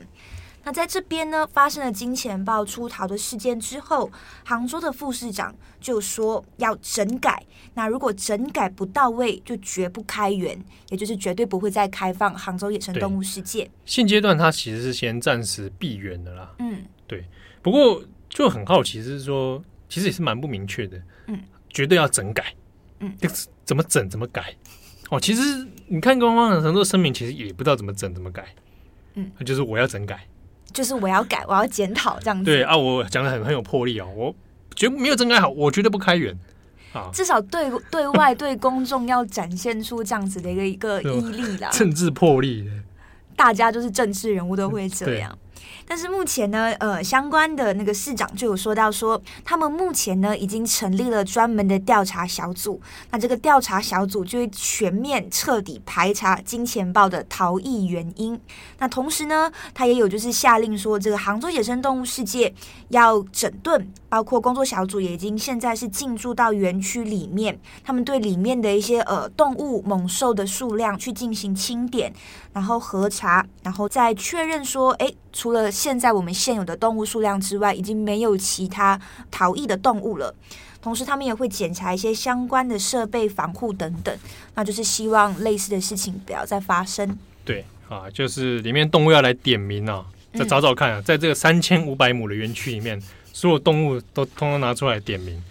[0.70, 4.12] 那在这边呢，发生了金钱豹出逃的事件之后，
[4.46, 7.44] 杭州的副市长就说要整改。
[7.74, 13.68] 那如果整改不到位，就绝不开园，也就是绝对不会再开放杭州野生动物世界。
[13.84, 16.54] 现阶段他其实是先暂时闭园的啦。
[16.60, 17.26] 嗯，对。
[17.64, 21.02] 不过就很好奇，是说其实也是蛮不明确的。
[21.26, 22.54] 嗯，绝对要整改。
[23.00, 23.12] 嗯，
[23.66, 24.54] 怎么整怎么改。
[25.10, 25.42] 哦，其实
[25.88, 28.46] 你看官方的很多声明，其实也不知道怎么整怎么改。
[29.16, 30.28] 嗯，就是我要整改。
[30.74, 32.46] 就是我要改，我要检讨这样子。
[32.46, 34.36] 对啊，我讲的很很有魄力哦，我
[34.76, 36.38] 绝没有真爱好，我绝对不开源
[36.94, 37.10] 啊。
[37.14, 40.66] 至少对对外对公众要展现出这样子的一个
[41.02, 42.70] 一个 毅力啦，政治魄力。
[43.36, 45.38] 大家就是政治人物都会这样。
[45.88, 58.40] 但是目前呢，呃，相关的那个市长就有说到说，他们目前呢已经成立了专门的调查小组，那这个调查小组就会全面彻底排查金钱豹的逃逸原因。
[58.78, 62.54] 那同时呢，他也有就是下令说，这个杭州野生动物世界
[62.90, 72.12] 要整顿，包括工作小组也已经现在是进驻到园区里面，他们对里面的一些呃动物猛兽的数量去进行清点，
[72.52, 75.10] 然后核查，然后再确认说，哎。
[75.32, 80.34] 除了现在我们现有的动物数量之外，已经没有其他逃逸的动物了。
[80.82, 84.18] 同时，他们也会检查一些相关的设备防护等等，
[84.56, 87.16] 那就是希望类似的事情不要再发生。
[87.46, 93.00] 对啊，就是里面动物要来点名啊，再找找看啊，在这个三千五百亩的园区里面，
[93.40, 95.42] 所有动物都通通拿出来点名。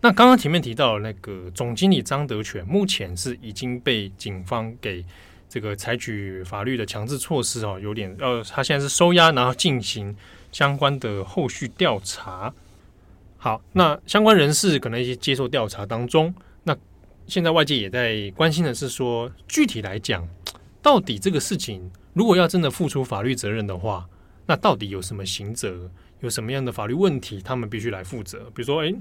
[0.00, 5.04] 那刚刚前面提到那个总经理张德全，目前是已经被警方给。
[5.46, 10.16] 这个采取法律的强制措施哦，有点呃，他现在是收押，然后进行
[10.50, 12.52] 相关的后续调查。
[13.36, 16.76] 好，那相关人士可能一些接受调查当中，那
[17.28, 20.28] 现在外界也在关心的是说，具体来讲，
[20.82, 24.08] 到底这个事情如果要真的付出法律责任的话，
[24.46, 25.88] 那到底有什么刑责，
[26.24, 28.50] 有什么样的法律问题，他们必须来负责？
[28.54, 28.96] 比如说，诶，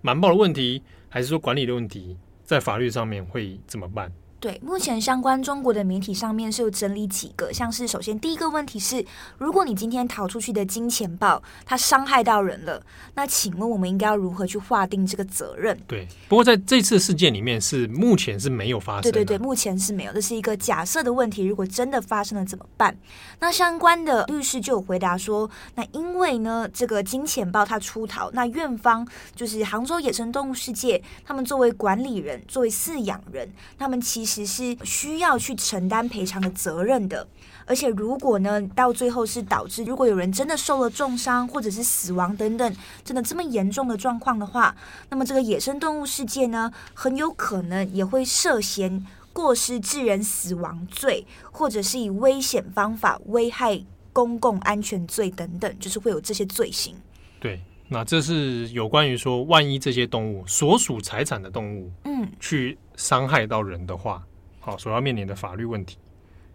[0.00, 4.12] 瞒报的问题，还是说管理的问题，在法律上面会怎么办？
[4.40, 9.04] 对，目前相关中国的媒体上面是有整理几个，像是首先第一个问题是，
[9.36, 12.80] 如果你今天逃出去的金钱豹它伤害到人了，
[13.16, 15.76] 那请问我们应该要如何去划定这个责任？
[15.88, 19.10] 对，不过在这次事件里面是目前是没有发生。
[19.10, 21.44] 对对对，目前是没有，这是一个假设的问题。
[21.44, 22.96] 如果真的发生了怎么办？
[23.40, 33.48] 那相关的律师就有回答说，那因为呢这个金钱豹它出逃，那院方就是杭州野生动物世界，他们作为管理人，作为饲养人，
[33.78, 34.48] 他们其实。
[34.48, 37.28] 是需要去承担赔偿的责任的，
[37.66, 44.74] 而且如果呢，到最后是导致如果有人真的受了重伤或者是死亡等等，真的这么严重的状况的话，
[45.10, 49.04] 那么这个野生动物世界呢，很有可能也会涉嫌
[49.38, 56.96] 过失致人死亡罪，或者是以危险方法危害公共安全罪等等，就是会有这些罪行。
[57.38, 57.60] 对。
[57.90, 64.22] 那这是有关于说，万一这些动物所属财产的动物，嗯，去伤害到人的话，啊、
[64.60, 65.96] 好所要面临的法律问题。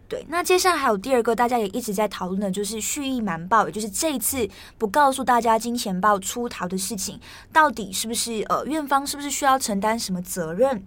[0.08, 7.18] 对，那接下来还有第二个大家也一直在讨论的，就是蓄意瞒报，也就是这一次不告诉大家金钱豹出逃的事情，
[7.52, 10.84] 到底是不是呃院方是不是需要承担什么责任？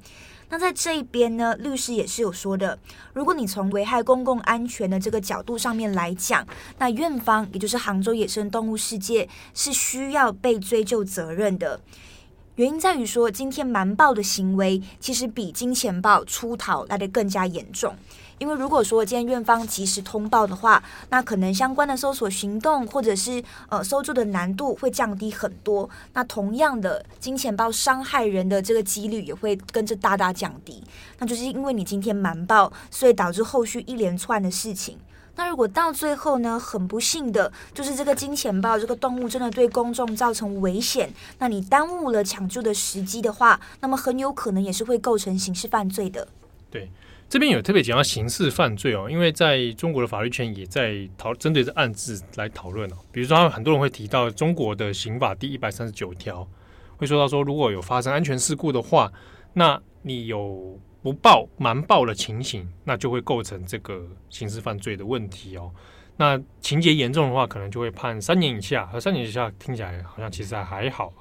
[0.50, 2.80] 那在这一边呢，律师也是有说的，
[3.14, 11.82] 如果你从危害公共安全的这个角度上面来讲，那院方也就是杭州野生动物世界是需要被追究责任的。
[12.56, 17.94] 原因在于说，今天瞒报的行为其实比金钱豹出逃来的更加严重。
[18.40, 25.90] 因为如果说今天院方及时通报的话，那可能相关的搜索行动或者是呃搜救的难度会降低很多。
[26.14, 30.84] 那同样的，金钱豹伤害人的这个几率也会跟着大大降低。
[31.18, 34.98] 那就是因为你今天瞒报，所以导致后续一连串的事情。
[35.36, 46.28] 那如果到最后呢，很不幸的就是这个金钱豹这个动物真的对公众造成危险，那你耽误了抢救的时机的话，那么很有可能也是会构成刑事犯罪的。
[46.70, 46.92] 对。
[47.30, 52.96] 这边有特别讲到刑事犯罪哦，因为在中国的法律圈也在讨针对这案子来讨论哦。
[53.12, 56.48] 比如说，很多人会提到中国的刑法第一百三十九条，
[56.96, 59.12] 会说到说，如果有发生安全事故的话，
[59.52, 65.70] 那你有不报、瞒报的情形，那就会构成这个刑事犯罪的问题哦。
[66.16, 71.12] 那情节严重的话，可能就会判三年以下，和三年以下听起来好像其实还还好。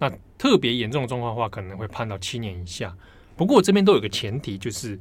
[0.00, 2.92] 那特别严重的状况的话，可能会判到七年以下。
[3.36, 4.98] 不过这边都有个前提，就是。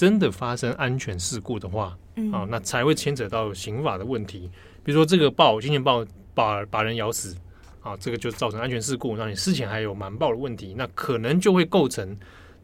[0.00, 4.50] 真的发生安全事故的话，嗯，啊，那才会牵扯到刑法的问题。
[4.82, 7.36] 比如说这个豹，金钱豹把把人咬死，
[7.82, 9.14] 啊，这个就造成安全事故。
[9.14, 12.16] 那你事前还有瞒报的问题，那可能就会构成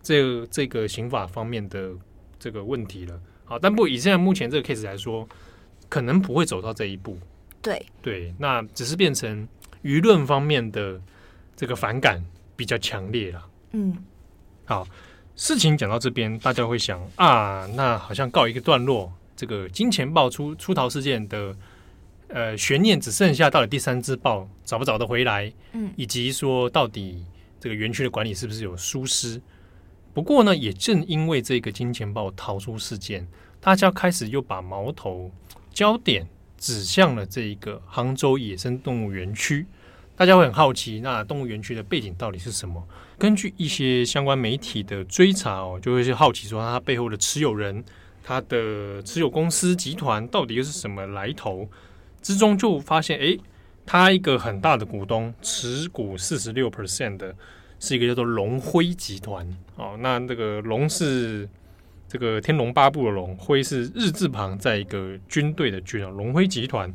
[0.03, 1.91] 这个、这个刑法方面的
[2.39, 3.21] 这个问题了。
[3.45, 5.29] 好，但不以现在目前这个 case 来说，
[5.91, 7.19] 可能不会走到这一步。
[7.61, 9.47] 对对，那只是变成
[9.83, 10.99] 舆论方面的
[11.55, 12.25] 这个反感
[12.57, 13.47] 比较强烈了。
[13.73, 13.95] 嗯，
[14.65, 14.89] 好。
[15.37, 19.13] 事情讲到这边，大家会想啊，那好像告一个段落。
[19.37, 21.55] 这个金钱豹出出逃事件的
[22.29, 27.23] 呃悬念只剩下到底第三只豹找不找得回来，嗯，以及说到底
[27.61, 29.39] 这个园区的管理是不是有疏失。
[30.15, 33.29] 不过呢，也正因为这个金钱豹逃出事件，
[33.61, 35.31] 大家开始又把矛头
[35.71, 39.67] 焦点指向了这一个杭州野生动物园区。
[40.17, 42.83] 大家会很好奇，那动物园区的背景到底是什么？
[43.19, 47.83] 根据一些相关媒体的追查哦，就会是好奇说，它背后的持有人，
[48.23, 51.67] 它的持有公司集团到底又是什么来头？
[52.21, 53.39] 之中就发现，诶，
[53.87, 57.35] 它一个很大的股东持股四十六 percent 的，
[57.81, 59.97] 是一个叫做龙辉集团哦。
[60.01, 61.49] 那这个龙是
[62.07, 66.95] 这个天龙八部的龙，辉是日字旁，在一个军队的军啊，龙辉集团。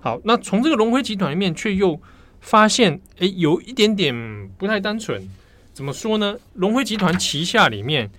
[0.00, 2.00] 好，那从这个龙辉集团里面，却又
[2.40, 5.28] 发现，哎，有一点点不太单纯。
[5.80, 6.36] 怎么说呢？
[6.52, 8.10] 龙辉集团旗下里面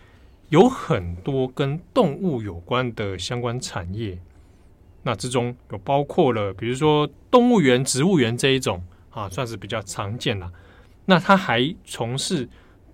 [0.49, 4.17] 有很多跟动物有关的相关产业，
[5.03, 10.51] 那之中有包括了，比如说动物园、植物园这一种啊，算是比较常见了。
[11.05, 12.49] 那他还从事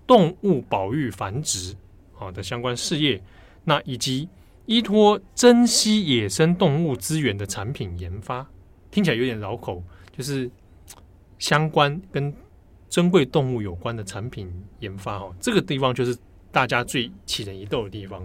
[0.06, 1.74] 动物保育、繁殖
[2.18, 3.22] 啊的相关事业，
[3.64, 4.28] 那以及
[4.66, 8.46] 依托珍稀野生动物资源的产品研发，
[8.90, 9.82] 听起来有点绕口，
[10.14, 10.50] 就是。
[11.38, 12.34] 相关跟
[12.88, 16.16] 珍贵动物有关的产品研发哦，这个地方就是
[16.50, 18.22] 大家最起人疑窦的地方，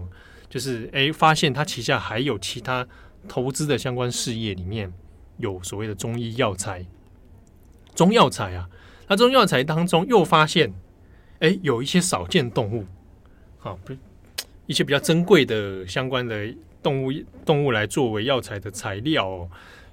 [0.48, 2.86] 就是诶，发现他旗下还有其他
[3.28, 4.90] 投资的相关事业，里面
[5.36, 6.84] 有所谓的中医药材、
[7.94, 8.68] 中药材啊，
[9.06, 10.72] 那中药材当中又发现，
[11.40, 12.86] 诶，有一些少见动物，
[13.58, 13.92] 好，不
[14.66, 16.48] 一些比较珍贵的相关的
[16.82, 17.12] 动物
[17.44, 19.50] 动物来作为药材的材料哦，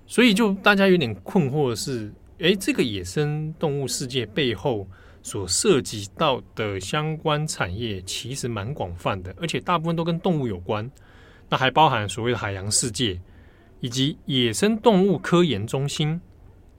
[0.07, 2.09] 所以就大家有点困惑的是。
[2.41, 4.87] 诶，这个野生动物世界背后
[5.21, 10.89] 所涉及到的相关产业其实蛮广泛的，而且大部分都跟动物有关。
[11.49, 13.19] 那还包含所谓的海洋世界
[13.79, 16.19] 以及野生动物科研中心。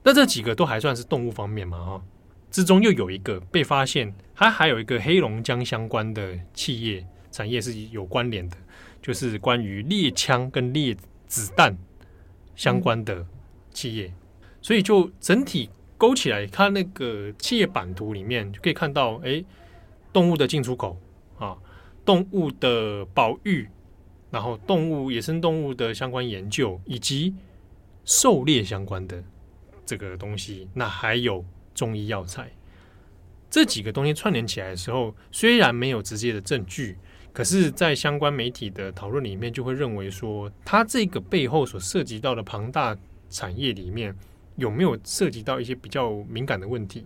[0.03, 1.77] 那这几个都还算是动物方面嘛？
[1.77, 2.03] 哈，
[2.51, 8.57] 之中又有一个被发现，它还有一个黑龙江相关的企业产业是有关联的，
[9.01, 10.93] 就是关于猎枪跟猎
[11.25, 11.77] 子弹
[12.53, 13.25] 相关的
[13.71, 14.13] 企业。
[14.63, 19.43] 所以就整体勾起来，看那个企业版图里面就可以看到，哎，
[20.13, 20.97] 动物的进出口
[21.37, 21.57] 啊，
[22.05, 23.67] 动物的保育，
[24.31, 27.35] 然后动物野生动物的相关研究，以及
[28.05, 29.21] 狩猎相关的
[29.85, 31.43] 这个东西，那还有
[31.75, 32.49] 中医药材，
[33.49, 36.97] 这几个东西串联起来的时候，虽然没有直接的证据，
[37.33, 42.97] 可是，在相关媒体的讨论里面，就会认为说，它这个背后所涉及到的庞大
[43.29, 44.15] 产业里面。
[44.55, 47.05] 有没有涉及到一些比较敏感的问题？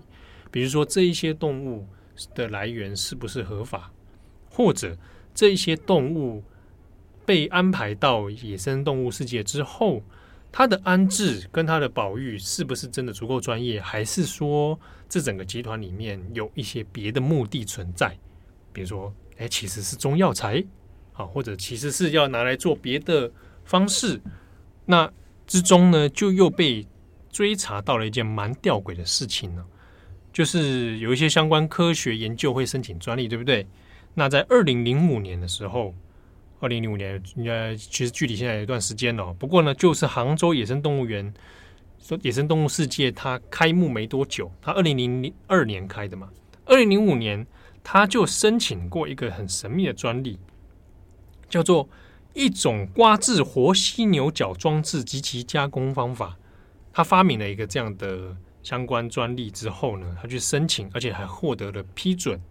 [0.51, 1.85] 比如说，这一些动物
[2.33, 3.91] 的来源是不是合法，
[4.49, 4.97] 或者
[5.35, 6.43] 这一些动物
[7.25, 10.01] 被安排到野生动物世界之后，
[10.51, 14.79] 它的安置跟它的保育是不是真的足够专业，还是说
[15.09, 18.17] 这整个集团里面有一些别的目的存在？
[18.71, 20.63] 比如说，哎，其实是中药材，
[21.13, 23.31] 啊，或者其实是要拿来做别的
[23.65, 24.19] 方式，
[24.85, 25.11] 那
[25.45, 26.87] 之中呢，就又被
[27.37, 29.63] 追查到了一件蛮吊诡的事情呢，
[30.33, 33.67] 就是有一些相关科学研究会申请专利，对不对？
[34.15, 35.93] 那在二零零五年的时候，
[36.59, 39.31] 二零零五年应该其实距离现在有一段时间了。
[39.35, 41.31] 不过呢，就是杭州野生动物园，
[41.99, 46.31] 说野生动物世界它开幕没多久，它二零零二年开的嘛，
[46.65, 47.45] 二零零五年。
[47.89, 50.37] 他就申请过一个很神秘的专利，
[51.47, 51.87] 叫做
[52.33, 56.37] 一种刮治活犀牛角装置及其加工方法。
[56.97, 62.41] 他发明了一个这样的相关专利之后呢，他去申请，而且还获得了批准。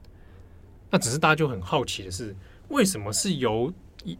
[0.88, 2.32] 那只是大家就很好奇的是，
[2.68, 3.74] 为什么是由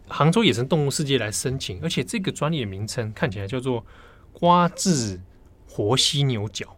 [0.09, 1.81] 杭州野生动物世界来申请？
[1.81, 3.85] 而且这个专利的名称看起来叫做
[4.33, 5.17] 刮治
[5.65, 6.75] 活犀牛角。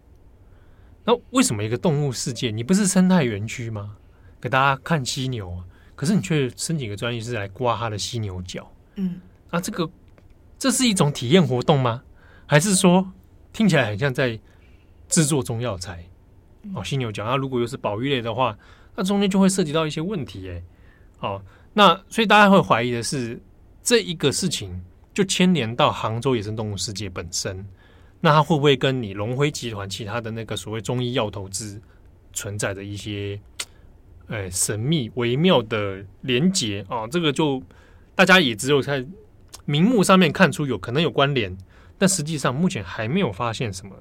[1.04, 3.96] 那为什么一个动物世界，你不是生态园区吗？
[4.40, 9.20] 给大家看犀牛啊，可是你却申请个专利是来刮它的犀牛角，嗯，
[9.50, 9.90] 啊，这个
[10.60, 12.04] 这是一种体验活动吗？
[12.46, 13.12] 还是说
[13.60, 14.40] 听起来很像在
[15.10, 16.02] 制作中药材？
[16.74, 18.58] 哦，犀牛角，那如果又是保育类的话，
[18.96, 20.64] 那中间就会涉及到一些问题，哎，
[21.20, 21.44] 哦，
[21.74, 23.38] 那所以大家会怀疑的是
[23.84, 24.82] 这一个事情
[25.14, 27.66] 就牵连到杭州野生动物世界本身，
[28.22, 31.82] 那它会不会跟你龙辉集团其他的那个所谓中医药投资
[32.32, 33.38] 存在的一些？
[34.30, 37.62] 哎，神秘微妙的连结啊，这个就
[38.16, 39.06] 大家也只有在
[39.66, 41.58] 明目上面看出有可能有关联，
[42.00, 43.96] 但实际上目前还没有发现什么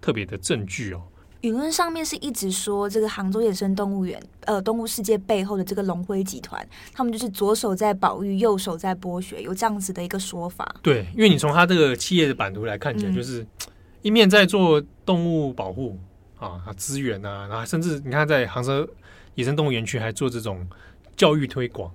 [0.00, 1.02] 特别的证据哦。
[1.40, 10.72] 舆论上面是一直说这个杭州野生动物园，呃，动物世界背后的这个龙辉集团，他们就是左手在保育，右手在剥削，有这样子的一个说法。
[10.82, 13.48] 对，因为你从他这个企业的版图来看起来，就是、嗯、
[14.02, 15.98] 一面在做动物保护
[16.38, 18.88] 啊，资源啊，然后甚至你看在杭州。
[19.34, 20.66] 野生动物园区还做这种
[21.16, 21.88] 教育推广，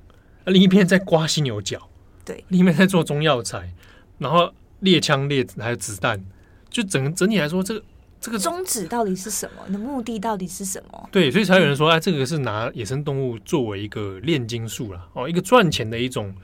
[0.46, 1.78] 另一边在刮犀牛角，
[2.24, 3.70] 对，另一边在做中药材，
[4.18, 4.50] 然后
[4.84, 6.24] 猎枪猎还有子弹，
[6.70, 7.84] 就整个整体来说，这个
[8.22, 9.64] 这个宗旨到底是什么？
[9.68, 11.10] 你的目的到底是什么？
[11.12, 16.36] 对，所以才有人说，哎，这个是拿野生动物作为一个炼金术了，哦，一个赚钱的一种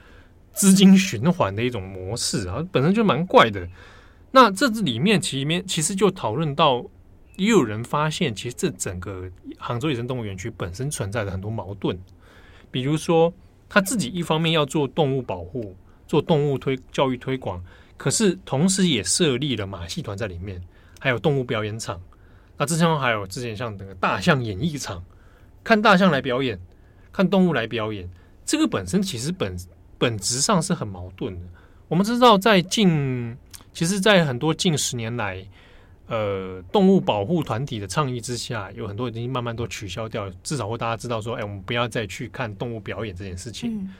[0.52, 3.68] 资金循环的一种模式啊，本身就蛮怪的。
[4.32, 6.84] 那这里面其里面其实就讨论到。
[7.36, 9.24] 也有人发现，其实这整个
[9.56, 11.98] 杭州野生动物园区本身存在着很多矛盾，
[12.70, 13.32] 比如说
[13.66, 15.74] 他自己一方面要做动物保护、
[16.06, 17.64] 做动物推教育推广，
[18.00, 20.58] 可是同时也设立了马戏团在里面，
[20.98, 22.00] 还有动物表演场。
[22.56, 25.04] 那之前还有之前像那个大象演艺场，
[25.62, 26.58] 看大象来表演，
[27.12, 28.08] 看动物来表演，
[28.46, 29.54] 这个本身其实本
[29.98, 31.46] 本质上是很矛盾的。
[31.88, 33.36] 我们知道，在近
[33.74, 35.46] 其实，在很多近十年来。
[36.06, 43.78] 呃，动物保护团体的倡议之下，有很多已经慢慢都取消掉，至少会大家知道说，哎，我们不要再去看动物表演这件事情。
[43.78, 43.94] 嗯、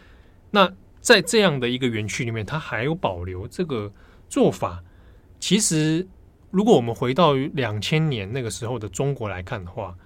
[0.50, 0.68] 那
[1.00, 3.92] 在这样的一个园区里面，它还有保留这个
[4.28, 4.82] 做法。
[5.38, 6.06] 其实，
[6.50, 9.96] 如果我们回到两千年那个时候的中国来看的话，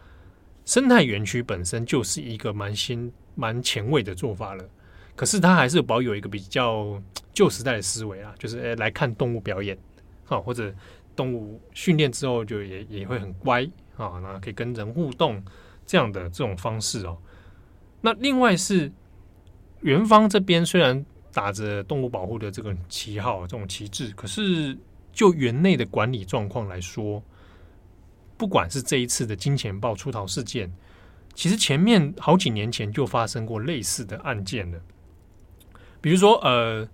[0.64, 4.64] 生态园区本身就是一个蛮新、蛮前卫的做法了。
[5.16, 9.78] 可是，它还是保有一个比较旧时代的思维啊，就是哎，来看动物表演，
[10.24, 10.74] 好或者。
[11.16, 13.62] 动物训练之后就也也会很乖
[13.96, 15.40] 啊，那可以跟人互动
[15.86, 17.16] 这样的这种方式哦。
[18.00, 18.90] 那另外是
[19.84, 24.76] 园方这边虽然打着动物保护的这个旗号，这种旗帜，可是
[25.12, 27.22] 就园内的管理状况来说，
[28.36, 30.72] 不管是这一次的金钱豹出逃事件，
[31.34, 34.80] 其实前面好几年前就发生过类似的案件了。
[36.00, 36.88] 比如说，呃，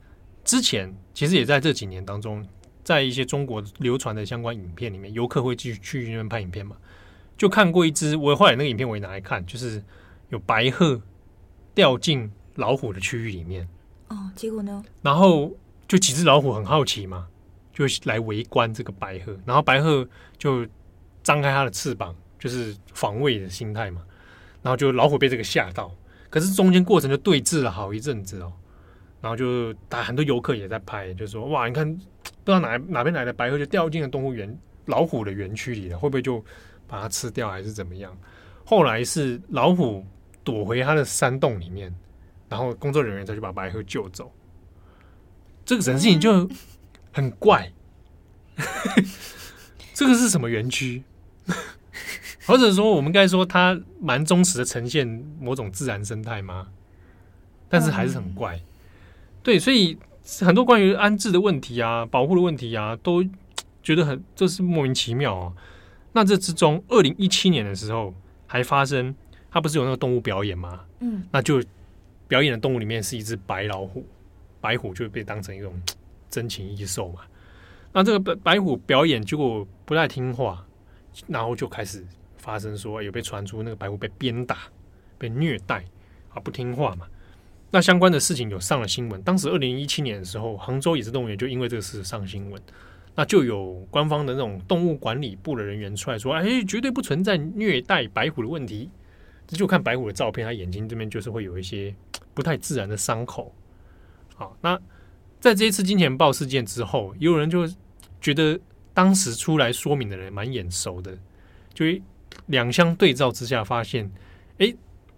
[0.44, 2.46] 之前其实也在这几年当中。
[2.82, 6.74] 在一些中国流传的相关影片里面，游客会继续去那边拍影片嘛？
[7.36, 9.80] 就看过一只，我后来那个影片我也拿来看，就是
[10.30, 11.00] 有白鹤
[11.74, 13.66] 掉进老虎的区域里面。
[14.08, 14.84] 哦，结果呢？
[15.02, 15.50] 然后
[15.88, 17.26] 就几只老虎很好奇嘛，
[17.72, 20.06] 就来围观这个白鹤，然后白鹤
[20.38, 20.64] 就
[21.22, 24.02] 张开它的翅膀，就是防卫的心态嘛。
[24.62, 25.90] 然后就老虎被这个吓到，
[26.28, 28.52] 可是中间过程就对峙了好一阵子哦。
[29.20, 32.00] 然后就打很多游客也在拍，就说哇，你看。
[32.42, 36.42] 不知道哪哪边来的白鹤就掉进了动物园老虎的园区里了，会不会就
[36.86, 38.16] 把它吃掉还是怎么样？
[38.64, 40.04] 后来是老虎
[40.42, 41.94] 躲回它的山洞里面，
[42.50, 44.30] 然后工作人员才去把白鹤救走。
[45.64, 46.46] 这个整件事情就
[47.12, 47.72] 很怪，
[49.94, 51.02] 这个是什么园区？
[52.46, 55.06] 或者说我们该说它蛮忠实的呈现
[55.40, 56.68] 某种自然生态吗？
[57.68, 58.60] 但是还是很怪。
[59.42, 59.96] 对，所以
[60.40, 63.24] 很多关于安置的问题啊、保护的问题啊，都
[63.82, 65.52] 觉得很这是莫名其妙啊。
[66.12, 68.12] 那这之中，二零一七年的时候
[68.48, 69.14] 还发生，
[69.50, 70.80] 它不是有那个动物表演吗？
[70.98, 71.62] 嗯，那就
[72.30, 74.06] 表演的动物里面是一只白老虎，
[74.60, 75.74] 白虎就被当成一种
[76.30, 77.22] 珍禽异兽嘛。
[77.92, 80.64] 那这个白白虎表演结果不太听话，
[81.26, 82.06] 然后就开始
[82.36, 84.58] 发生说有被传出那个白虎被鞭打、
[85.18, 85.84] 被虐待
[86.32, 87.08] 啊，不听话嘛。
[87.72, 89.20] 那相关的事情有上了新闻。
[89.22, 92.62] 当时二零一七年的时候，杭州野生动物园就因为这个事上新闻。
[93.16, 98.88] 那就有官方的那种动物管理部的人员出来说：“哎，绝对不存在虐待白虎的问题。”
[99.48, 101.92] 这就看白虎的照片，他眼睛这边就是会有一些
[102.34, 103.54] 不太自然的伤口。
[104.34, 104.78] 好，那
[105.38, 107.68] 在这一次金钱豹事件之后，也有人就
[108.20, 108.58] 觉得
[108.92, 111.16] 当时出来说明的人蛮眼熟的，
[111.74, 111.84] 就
[112.46, 114.10] 两相对照之下，发现，
[114.58, 114.74] 哎，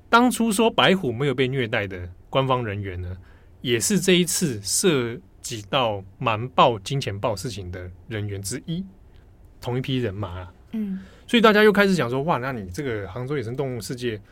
[0.08, 3.16] 当初说白虎没有被虐待的官方人员呢，
[3.60, 5.20] 也是这一次涉。
[5.42, 8.86] 及到瞒报金钱豹事情的人员之一，
[9.60, 14.22] 同一批人马啊，嗯，所以大家又开始讲说，哇，那你这个杭州野生动物世界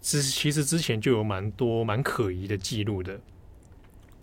[0.00, 3.20] 之其实之前就有蛮多蛮可疑的记录的。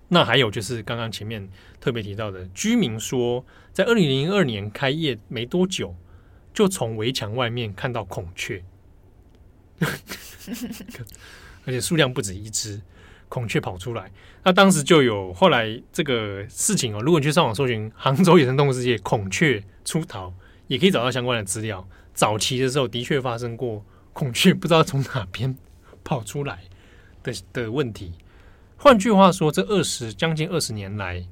[0.10, 1.50] 那还有就是刚刚前面
[1.80, 5.96] 特别提到的居民说，在二零零二年开业没多久，
[6.54, 8.64] 就从围墙外面看到孔雀，
[11.66, 12.82] 而且数量不止一只。
[13.30, 14.10] 孔雀跑出来，
[14.46, 17.02] 那当时就有后来这个事情哦。
[17.02, 20.34] 如果你去上网搜寻杭州野生动物世界孔雀出逃，
[20.68, 21.86] 也可以找到相关的资料。
[22.14, 25.54] 早期的时候的确发生过孔雀不知道从哪边
[26.08, 26.64] 跑出来
[27.22, 28.14] 的的问题。
[28.78, 31.28] 换句话说，这二十将近二十年来，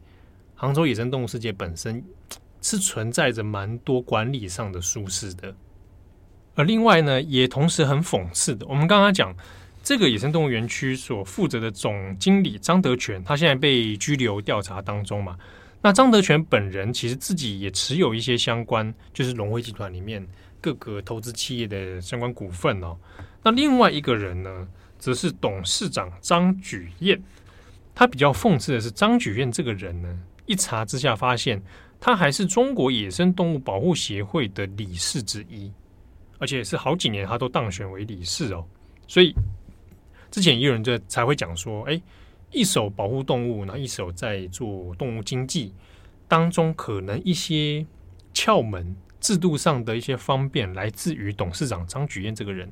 [0.53, 2.03] 杭州野生动物世界本身
[2.61, 5.55] 是存在着蛮多管理上的疏失的。
[6.55, 9.33] 而另外呢，也同时很讽刺的，我们刚刚讲。
[9.87, 15.37] 这个野生动物园区所负责的总经理张德全，他现在被拘留调查当中嘛。
[15.83, 20.27] 那张德全本人其实自己也持有一些相关，就是龙辉集团里面
[20.59, 22.97] 各个投资企业的相关股份哦。
[23.45, 24.67] 那另外一个人呢，
[24.99, 27.23] 则是董事长张举燕。
[27.93, 31.63] 他比较讽刺的是，张举燕这个人呢，一查之下发现，
[32.01, 35.71] 他还是中国野生动物保护协会的理事之一，
[36.39, 38.65] 而且是好几年他都当选为理事哦。
[39.07, 39.33] 所以。
[40.31, 42.01] 之前也有人就才会讲说，哎，
[42.51, 45.73] 一手保护动物，然后一手在做动物经济
[46.27, 47.85] 当中，可能一些
[48.33, 52.69] 窍门、制度上的一些方便，来自于董事长张举燕这个人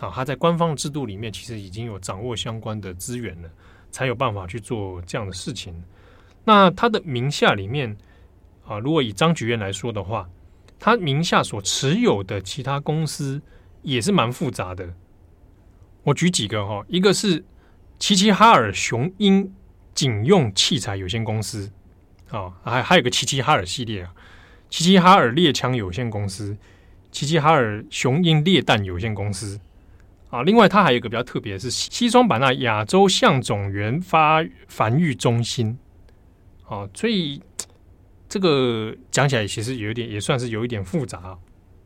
[0.00, 0.10] 啊。
[0.14, 3.48] 他在官方制度里面，其实已经有掌握相关的资源了，
[3.90, 5.82] 才有办法去做这样的事情。
[6.44, 7.96] 那他的名下里面
[8.66, 10.28] 啊，如果以张菊燕来说的话，
[10.78, 13.42] 他名下所持有的其他公司
[13.82, 14.94] 也是蛮复杂的。
[16.02, 17.44] 我举几个哈，一个是
[17.98, 19.52] 齐齐哈尔雄鹰
[19.94, 21.70] 警用器材有限公司，
[22.30, 24.14] 啊，还还有个齐齐哈尔系列啊，
[24.70, 26.56] 齐齐哈尔猎枪有限公司，
[27.12, 29.60] 齐齐哈尔雄鹰猎弹有限公司，
[30.30, 35.76] 啊，另外它还有一个比较特别的是西双版纳亚洲象种源发繁育中心，
[36.68, 37.42] 啊，所以
[38.28, 41.36] 这个讲起来其实有一点也算是有一点复杂。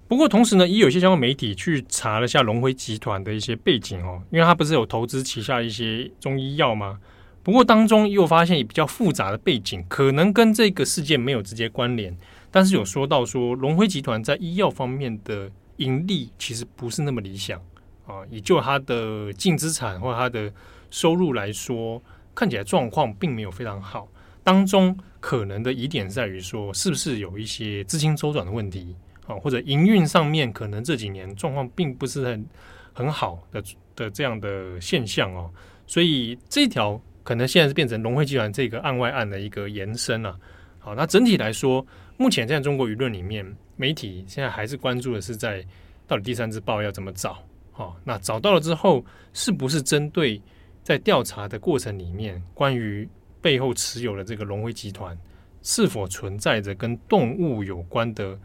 [0.07, 6.99] 不过同时呢，也有些相关媒体去查了下龙辉集团的一些背景哦，因为他不是有投资旗下一些中医药吗？
[7.42, 12.14] 不过当中又发现比较复杂的背景，可能跟这个事件没有直接关联，
[12.51, 17.59] 但是有说到说龙辉集团在医药方面的盈利其实不是那么理想
[18.07, 20.52] 啊，以就它的净资产或它的
[20.90, 22.02] 收入来说，
[22.34, 24.09] 看起来状况并没有非常好。
[24.42, 28.94] 当中可能的疑点在于说，是不是有一些资金周转的问题？
[29.26, 32.46] 啊，或者营运上面可能这几年状况并不是很
[32.92, 33.64] 很好的
[33.96, 35.50] 的这样的现象哦，
[35.86, 40.36] 所以这条可能现在是变成龙汇集团这个案外案的一个延伸啊。
[40.78, 41.84] 好，那整体来说，
[42.18, 45.64] 目前在中国舆论里面，媒体现在还是关注的是在
[46.07, 47.38] 到底第三只豹要怎么找？
[47.74, 49.04] 好，那找到了之后，
[49.34, 50.40] 是不是针对
[50.82, 53.06] 在调查的过程里面，关于
[53.42, 55.14] 背后持有的这个龙辉集团
[55.60, 58.38] 是否存在着跟动物有关的？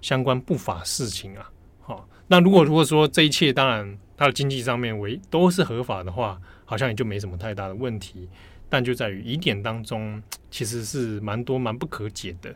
[0.00, 1.48] 相关不法事情啊，
[1.80, 8.28] 好，那如果如果说这一切当然它的经济上面为都是合法的话，好像也就没什么太大的问题。
[8.68, 10.20] 但就在于疑点当中，
[10.50, 12.52] 其实是蛮多蛮不可解的。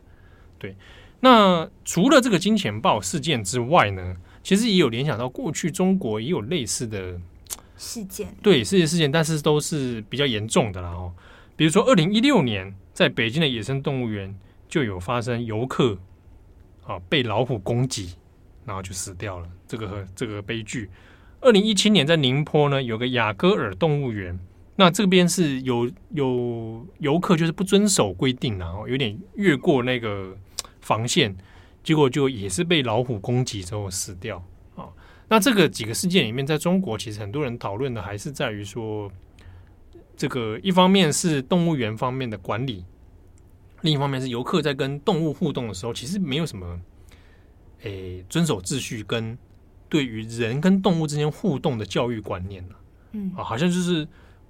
[0.58, 0.74] 对，
[1.20, 4.16] 那除了这个金钱豹事件之外呢，
[4.47, 7.20] 其实也有联想到过去中国也有类似的
[7.76, 11.12] 事件，对，世界事件，但是都是比较严重的啦哦。
[11.57, 14.32] 比如说二零一六年在北京的野生动物园
[14.68, 15.99] 就有发生游客。
[16.84, 18.14] 啊，被老虎攻击，
[18.64, 19.49] 然后就死掉了。
[19.66, 20.88] 这个这个悲剧。
[21.40, 24.38] 二零一七年在宁波呢，有个雅戈尔动物园
[24.76, 30.36] 那这边是有有游客就是不遵守规定，然后有点越过那个
[30.80, 31.36] 防线，
[31.87, 34.89] 结果就也是被老虎攻击之后死掉啊。
[35.28, 39.09] 那这个几个事件里面，在中国其实很多人讨论的还是在于说，
[40.16, 42.84] 这个一方面是动物园方面的管理，
[43.82, 46.80] 另一方面是游客在跟动物互动的时候，其实没有什么
[47.82, 49.39] 诶遵守秩序跟
[49.89, 52.64] 对于人跟动物之间互动的教育观念
[53.12, 54.09] 嗯啊，好像就是。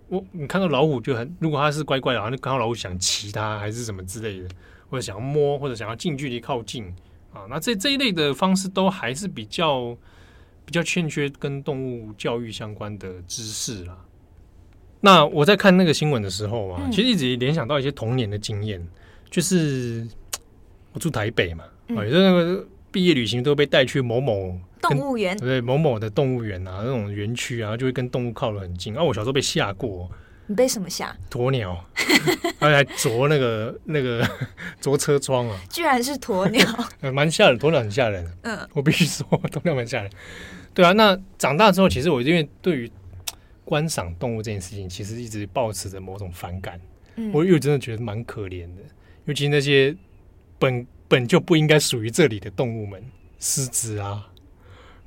[0.09, 4.49] 我你看到老虎就很，如果它是乖乖的，然后看到老虎想骑它还是什么之类的，
[4.89, 6.95] 或者想要摸，或者想要近距离靠近
[7.37, 9.97] 啊，那这这一类的方式都还是比较
[10.64, 13.97] 比较欠缺跟动物教育相关的知识啦。
[15.01, 18.84] 那我在看那个新闻的时候啊，其实一直联想到一些童年的经验，
[19.30, 20.07] 就是
[20.93, 24.59] 我住台北嘛，啊，也就是那个毕业旅行都被带去某某。
[24.78, 28.95] 动物园对某某的动物园啊，那种园区啊，就会跟动物靠得很近。
[28.97, 30.09] 啊，我小时候被吓过，
[30.47, 31.16] 你被什么吓？
[31.30, 31.84] 鸵鸟，
[32.61, 34.28] 而且还啄那个那个
[34.80, 35.59] 啄车窗啊！
[35.68, 36.64] 居然是鸵鸟，
[37.12, 37.59] 蛮吓人。
[37.59, 40.11] 鸵鸟很吓人，嗯，我必须说，鸵鸟蛮吓人。
[40.72, 42.90] 对啊，那长大之后，其实我因为对于
[43.64, 46.80] 观赏动物这件事情，其实一直抱持着某种反感。
[47.16, 48.82] 嗯，我又真的觉得蛮可怜的，
[49.24, 49.97] 尤其那些
[50.59, 53.03] 本本就不应该属于这里的动物们，
[53.40, 54.28] 狮子啊。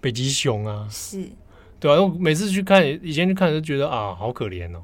[0.01, 1.29] 北极熊啊，是，
[1.77, 4.81] 对啊，我每次去看，以前去看就觉得啊，好可怜哦，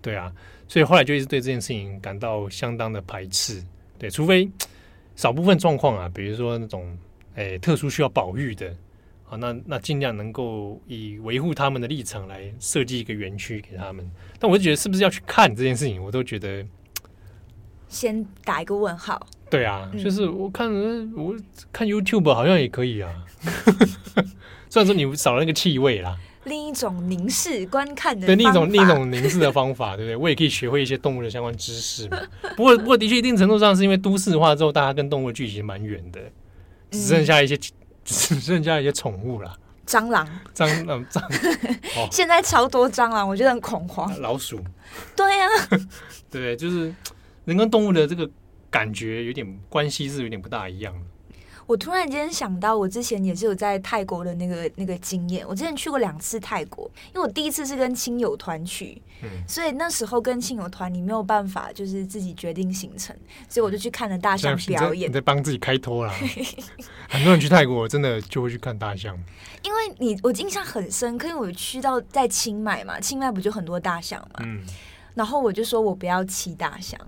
[0.00, 0.32] 对啊，
[0.66, 3.62] 所以后来就一直对这件事情感到相当的排斥。
[3.98, 4.48] 对，除非
[5.16, 6.96] 少部分状况啊，比如说那种
[7.34, 8.68] 诶、欸、特殊需要保育的
[9.28, 14.08] 啊，那那尽量能够以维护他们的立场来设计一个园区给他们。
[14.38, 16.64] 但我就觉得是不是要去看这件事情，我都觉得
[17.88, 19.26] 先打一个问号。
[19.50, 20.70] 对啊，就是我看
[21.14, 21.34] 我
[21.72, 23.12] 看 YouTube 好像也可以啊。
[24.70, 26.16] 虽然说你少了那个气味啦，
[26.48, 30.16] 另一种凝视观看的对，另一种另一种凝视的方法，对不对？
[30.18, 32.18] 我也可以学会一些动物的相关知识嘛。
[32.56, 36.20] 不过，不过的确一定程度上是因为都市化之后，大家跟动物的距离蛮远的，
[36.90, 37.60] 只剩下一些、嗯、
[38.04, 39.56] 只剩下一些宠物了。
[39.86, 41.22] 蟑螂，蟑螂，蟑，
[41.96, 44.14] 哦、 现在超多蟑螂，我觉得很恐慌。
[44.20, 44.60] 老鼠，
[45.16, 45.80] 对呀、啊，
[46.30, 46.94] 对，就是
[47.46, 48.28] 人跟动物的这个
[48.68, 51.00] 感觉有点关系是有点不大一样的。
[51.68, 55.46] 我突然间想到，我之前也是有在泰国的那个那个经验。
[55.46, 63.14] 我之前去过两次泰国，因为我第一次是跟亲友团去，嗯，所以那时候跟亲友团你没有办法就是自己决定行程，
[63.50, 65.10] 所以我就去看了大象表演。
[65.10, 66.14] 你在帮自己开脱啦！
[67.06, 69.14] 很多人去泰国真的就会去看大象，
[69.62, 74.62] 因为你我印象很深刻，因为我去到在清迈嘛，清迈不就很多大象嘛，嗯，
[75.14, 76.98] 然后我就说我不要骑大象。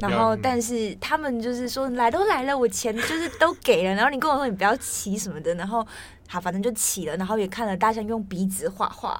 [0.00, 3.94] 然后，但是他们就是说，来都来了，我钱就是都给了。
[3.94, 5.86] 然后你跟我说你不要骑什么的，然后
[6.28, 7.16] 好，反正就骑了。
[7.16, 9.10] 然后也看了大象用鼻子画画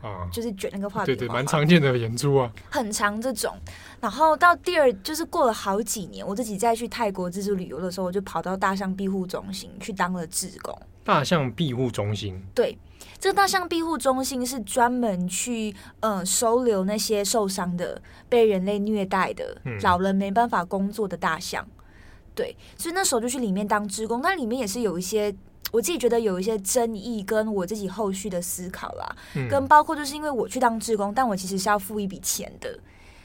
[0.00, 3.54] 啊，就是卷那个画笔，对对，蛮常见的演出啊，很长这种。
[4.00, 10.76] 然后到第二，就是过了好几年，我自己再去泰国自助旅游的时候，我就跑到大象庇护中心去当了志工。
[11.04, 12.78] 大象庇护中心，对。
[13.20, 18.00] 这个大象庇护中心是专门去呃收留那些受伤的、
[18.30, 21.64] 被人类虐待的、嗯、老人没办法工作的大象。
[22.34, 25.34] 对，所以那时候就去里面当职工，但里面也是有一些
[25.70, 32.78] 我自己觉得有一些争议，跟我自己后续的思考啦，嗯、跟包括就是因为我去当志工，但我其实是要付一笔钱的。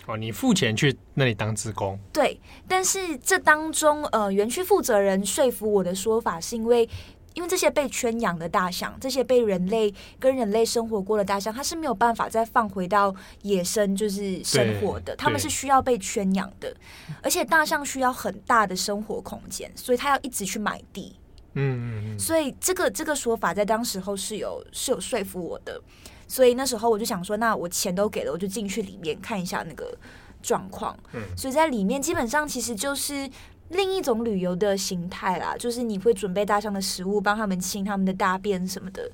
[0.08, 1.98] 哦，你付钱去那里当志工？
[2.12, 2.38] 对，
[2.68, 6.89] 但是这当中呃，园区负责人说服我的说法是因为。
[7.36, 13.14] 因为这些被圈养的大象，这些被人类跟人类生活过的大象，它是没有办法再放回到
[13.44, 16.76] 野生就是生活的，它们是需要被圈养的，
[17.22, 21.16] 而且大象需要很大的生活空间，所以它要一直去买地。
[21.54, 22.20] 嗯嗯嗯。
[22.20, 25.80] 所以这个这个说法在当时候是有是有说服我的，
[26.28, 29.94] 所以那时候我就想说，那我钱都给了，我就进去里面看一下那个
[30.42, 30.98] 状况。
[31.12, 31.22] 嗯。
[31.38, 33.30] 所以在里面基本上其实就是。
[33.70, 39.09] 另一种旅游的形态啦，就是你会准备大象的食物，帮他们清他们的大便什么的。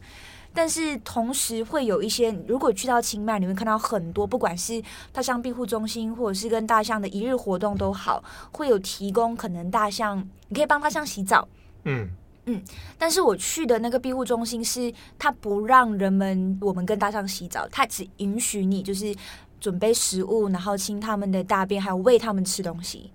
[0.53, 4.83] 但是同时会有一些，如果去到清迈，你会看到很多，不管是
[5.13, 8.21] 大象庇护中心，或者是跟大象的一日活动都好，
[8.51, 11.47] 会有提供可能大象，你可以帮大象洗澡。
[11.85, 12.09] 嗯
[12.47, 12.61] 嗯。
[12.97, 19.15] 但是我去的那个庇护中心是，他不让人们我们跟大象洗澡，他只允许你就是
[19.61, 23.09] 准备食物，然后清他们的大便，还有喂他们吃东西。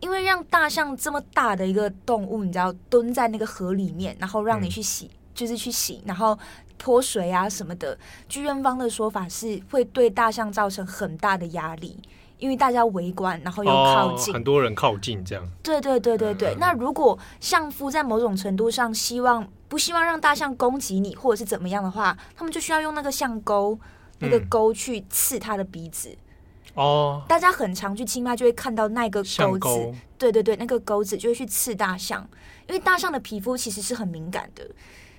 [0.00, 6.38] 因为让大象这么大的一个动物，你知道蹲在那个河里面，然后让你去洗，嗯、就是去洗，然后
[6.76, 7.98] 泼水啊什么的。
[8.28, 11.98] 据院方的说法是会对大象造成很大的压力，
[12.38, 15.48] 因为大家围观，然后又靠近，哦、很多人靠近这样。
[15.62, 16.54] 对对对对对。
[16.54, 23.78] 嗯、那如果相夫在某种程度上希望不希望让大象攻击你，或者是怎么样的话，他们就需要用那个象钩，
[24.18, 26.14] 那个钩去刺它的鼻子。
[26.76, 32.26] 哦，大家很常去清迈就会看到那个钩子，钩对对对，那个钩子就会去刺大象，
[32.68, 34.62] 因为大象的皮肤其实是很敏感的，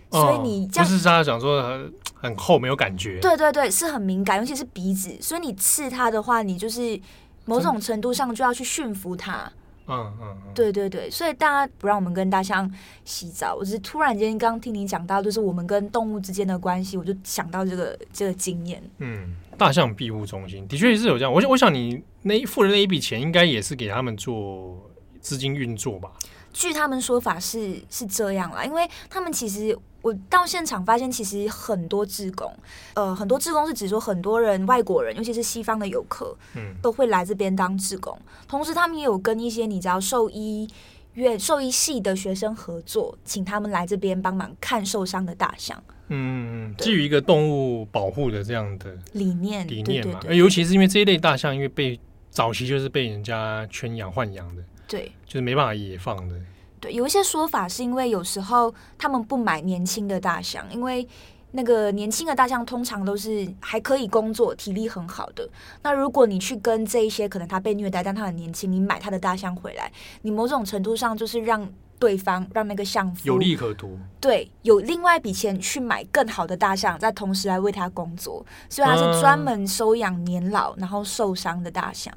[0.10, 7.00] 哦、所以你这样不是大家讲说很很厚没有感觉，对对对，是很敏感，尤其是鼻子，所以你刺它的话，你就是
[7.46, 9.52] 某种程度上就要去驯服它。
[9.88, 12.70] 嗯嗯，嗯对对对，所以大家不让我们跟大象
[13.06, 18.84] 洗澡，我只是突然间刚听你讲到，就是我们跟动物之间的关系，我就想到这个这个经验。
[19.00, 24.90] 嗯，大象庇护中心的确是有这样，我想我想你那付的那一笔钱，应该也是给他们做
[25.22, 26.12] 资金运作吧？
[26.54, 29.78] 据他们说法是是这样啦，因为他们其实。
[30.02, 32.54] 我到现场发现，其实很多志工，
[32.94, 38.18] 呃，很多志工是指说很多人外国人，尤其是西方的游客，嗯，都会来这边当志工。
[38.48, 40.70] 同时，他们也有跟一些你知道兽医
[41.16, 45.82] 院、兽医系的学生合作，请他们来这边帮忙看受伤的大象。
[46.10, 56.36] 嗯，基于一个动物保护的这样的理念理念嘛，尤其是因为这一类大象，因为被早期就是被人家圈养换养的，对，就是没办法野放的。
[56.80, 61.08] 对，有一些说法是因为有时候他们不买年轻的大象，因为
[61.52, 65.50] 那个年轻的大象通常都是还可以工作、体力很好的。
[65.82, 71.68] 那如果你去跟这一些可能他被虐待，但他很年轻，你买他的大象回来，你某种程度上就是让
[71.98, 73.98] 对方让那个相夫有利可图。
[74.20, 82.14] 对，有另外一笔钱去买更好的大象，再同时来为他工作，所以他是专门收养年老然后受伤的大象。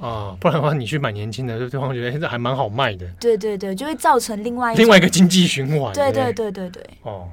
[0.00, 3.06] 啊，不然的话，你去买年轻的，对方觉得这还蛮好卖的。
[3.20, 5.92] 对对对，就会造成另外另外一个经济循环。
[5.94, 6.82] 对对对对对。
[7.02, 7.28] 哦，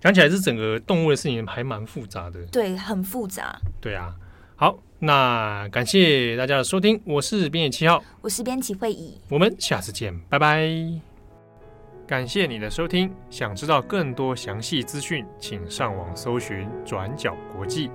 [0.00, 2.40] 讲起来，这整个动物的事情还蛮复杂的。
[2.52, 3.58] 对，很复杂。
[3.80, 4.14] 对啊，
[4.56, 10.68] 好，那感谢大家的收听，我是编野七号，我是编辑会议，我们下次见，拜拜。
[12.06, 17.90] 感谢你的收听，想知道更多详细资讯，请上网搜寻转角国际。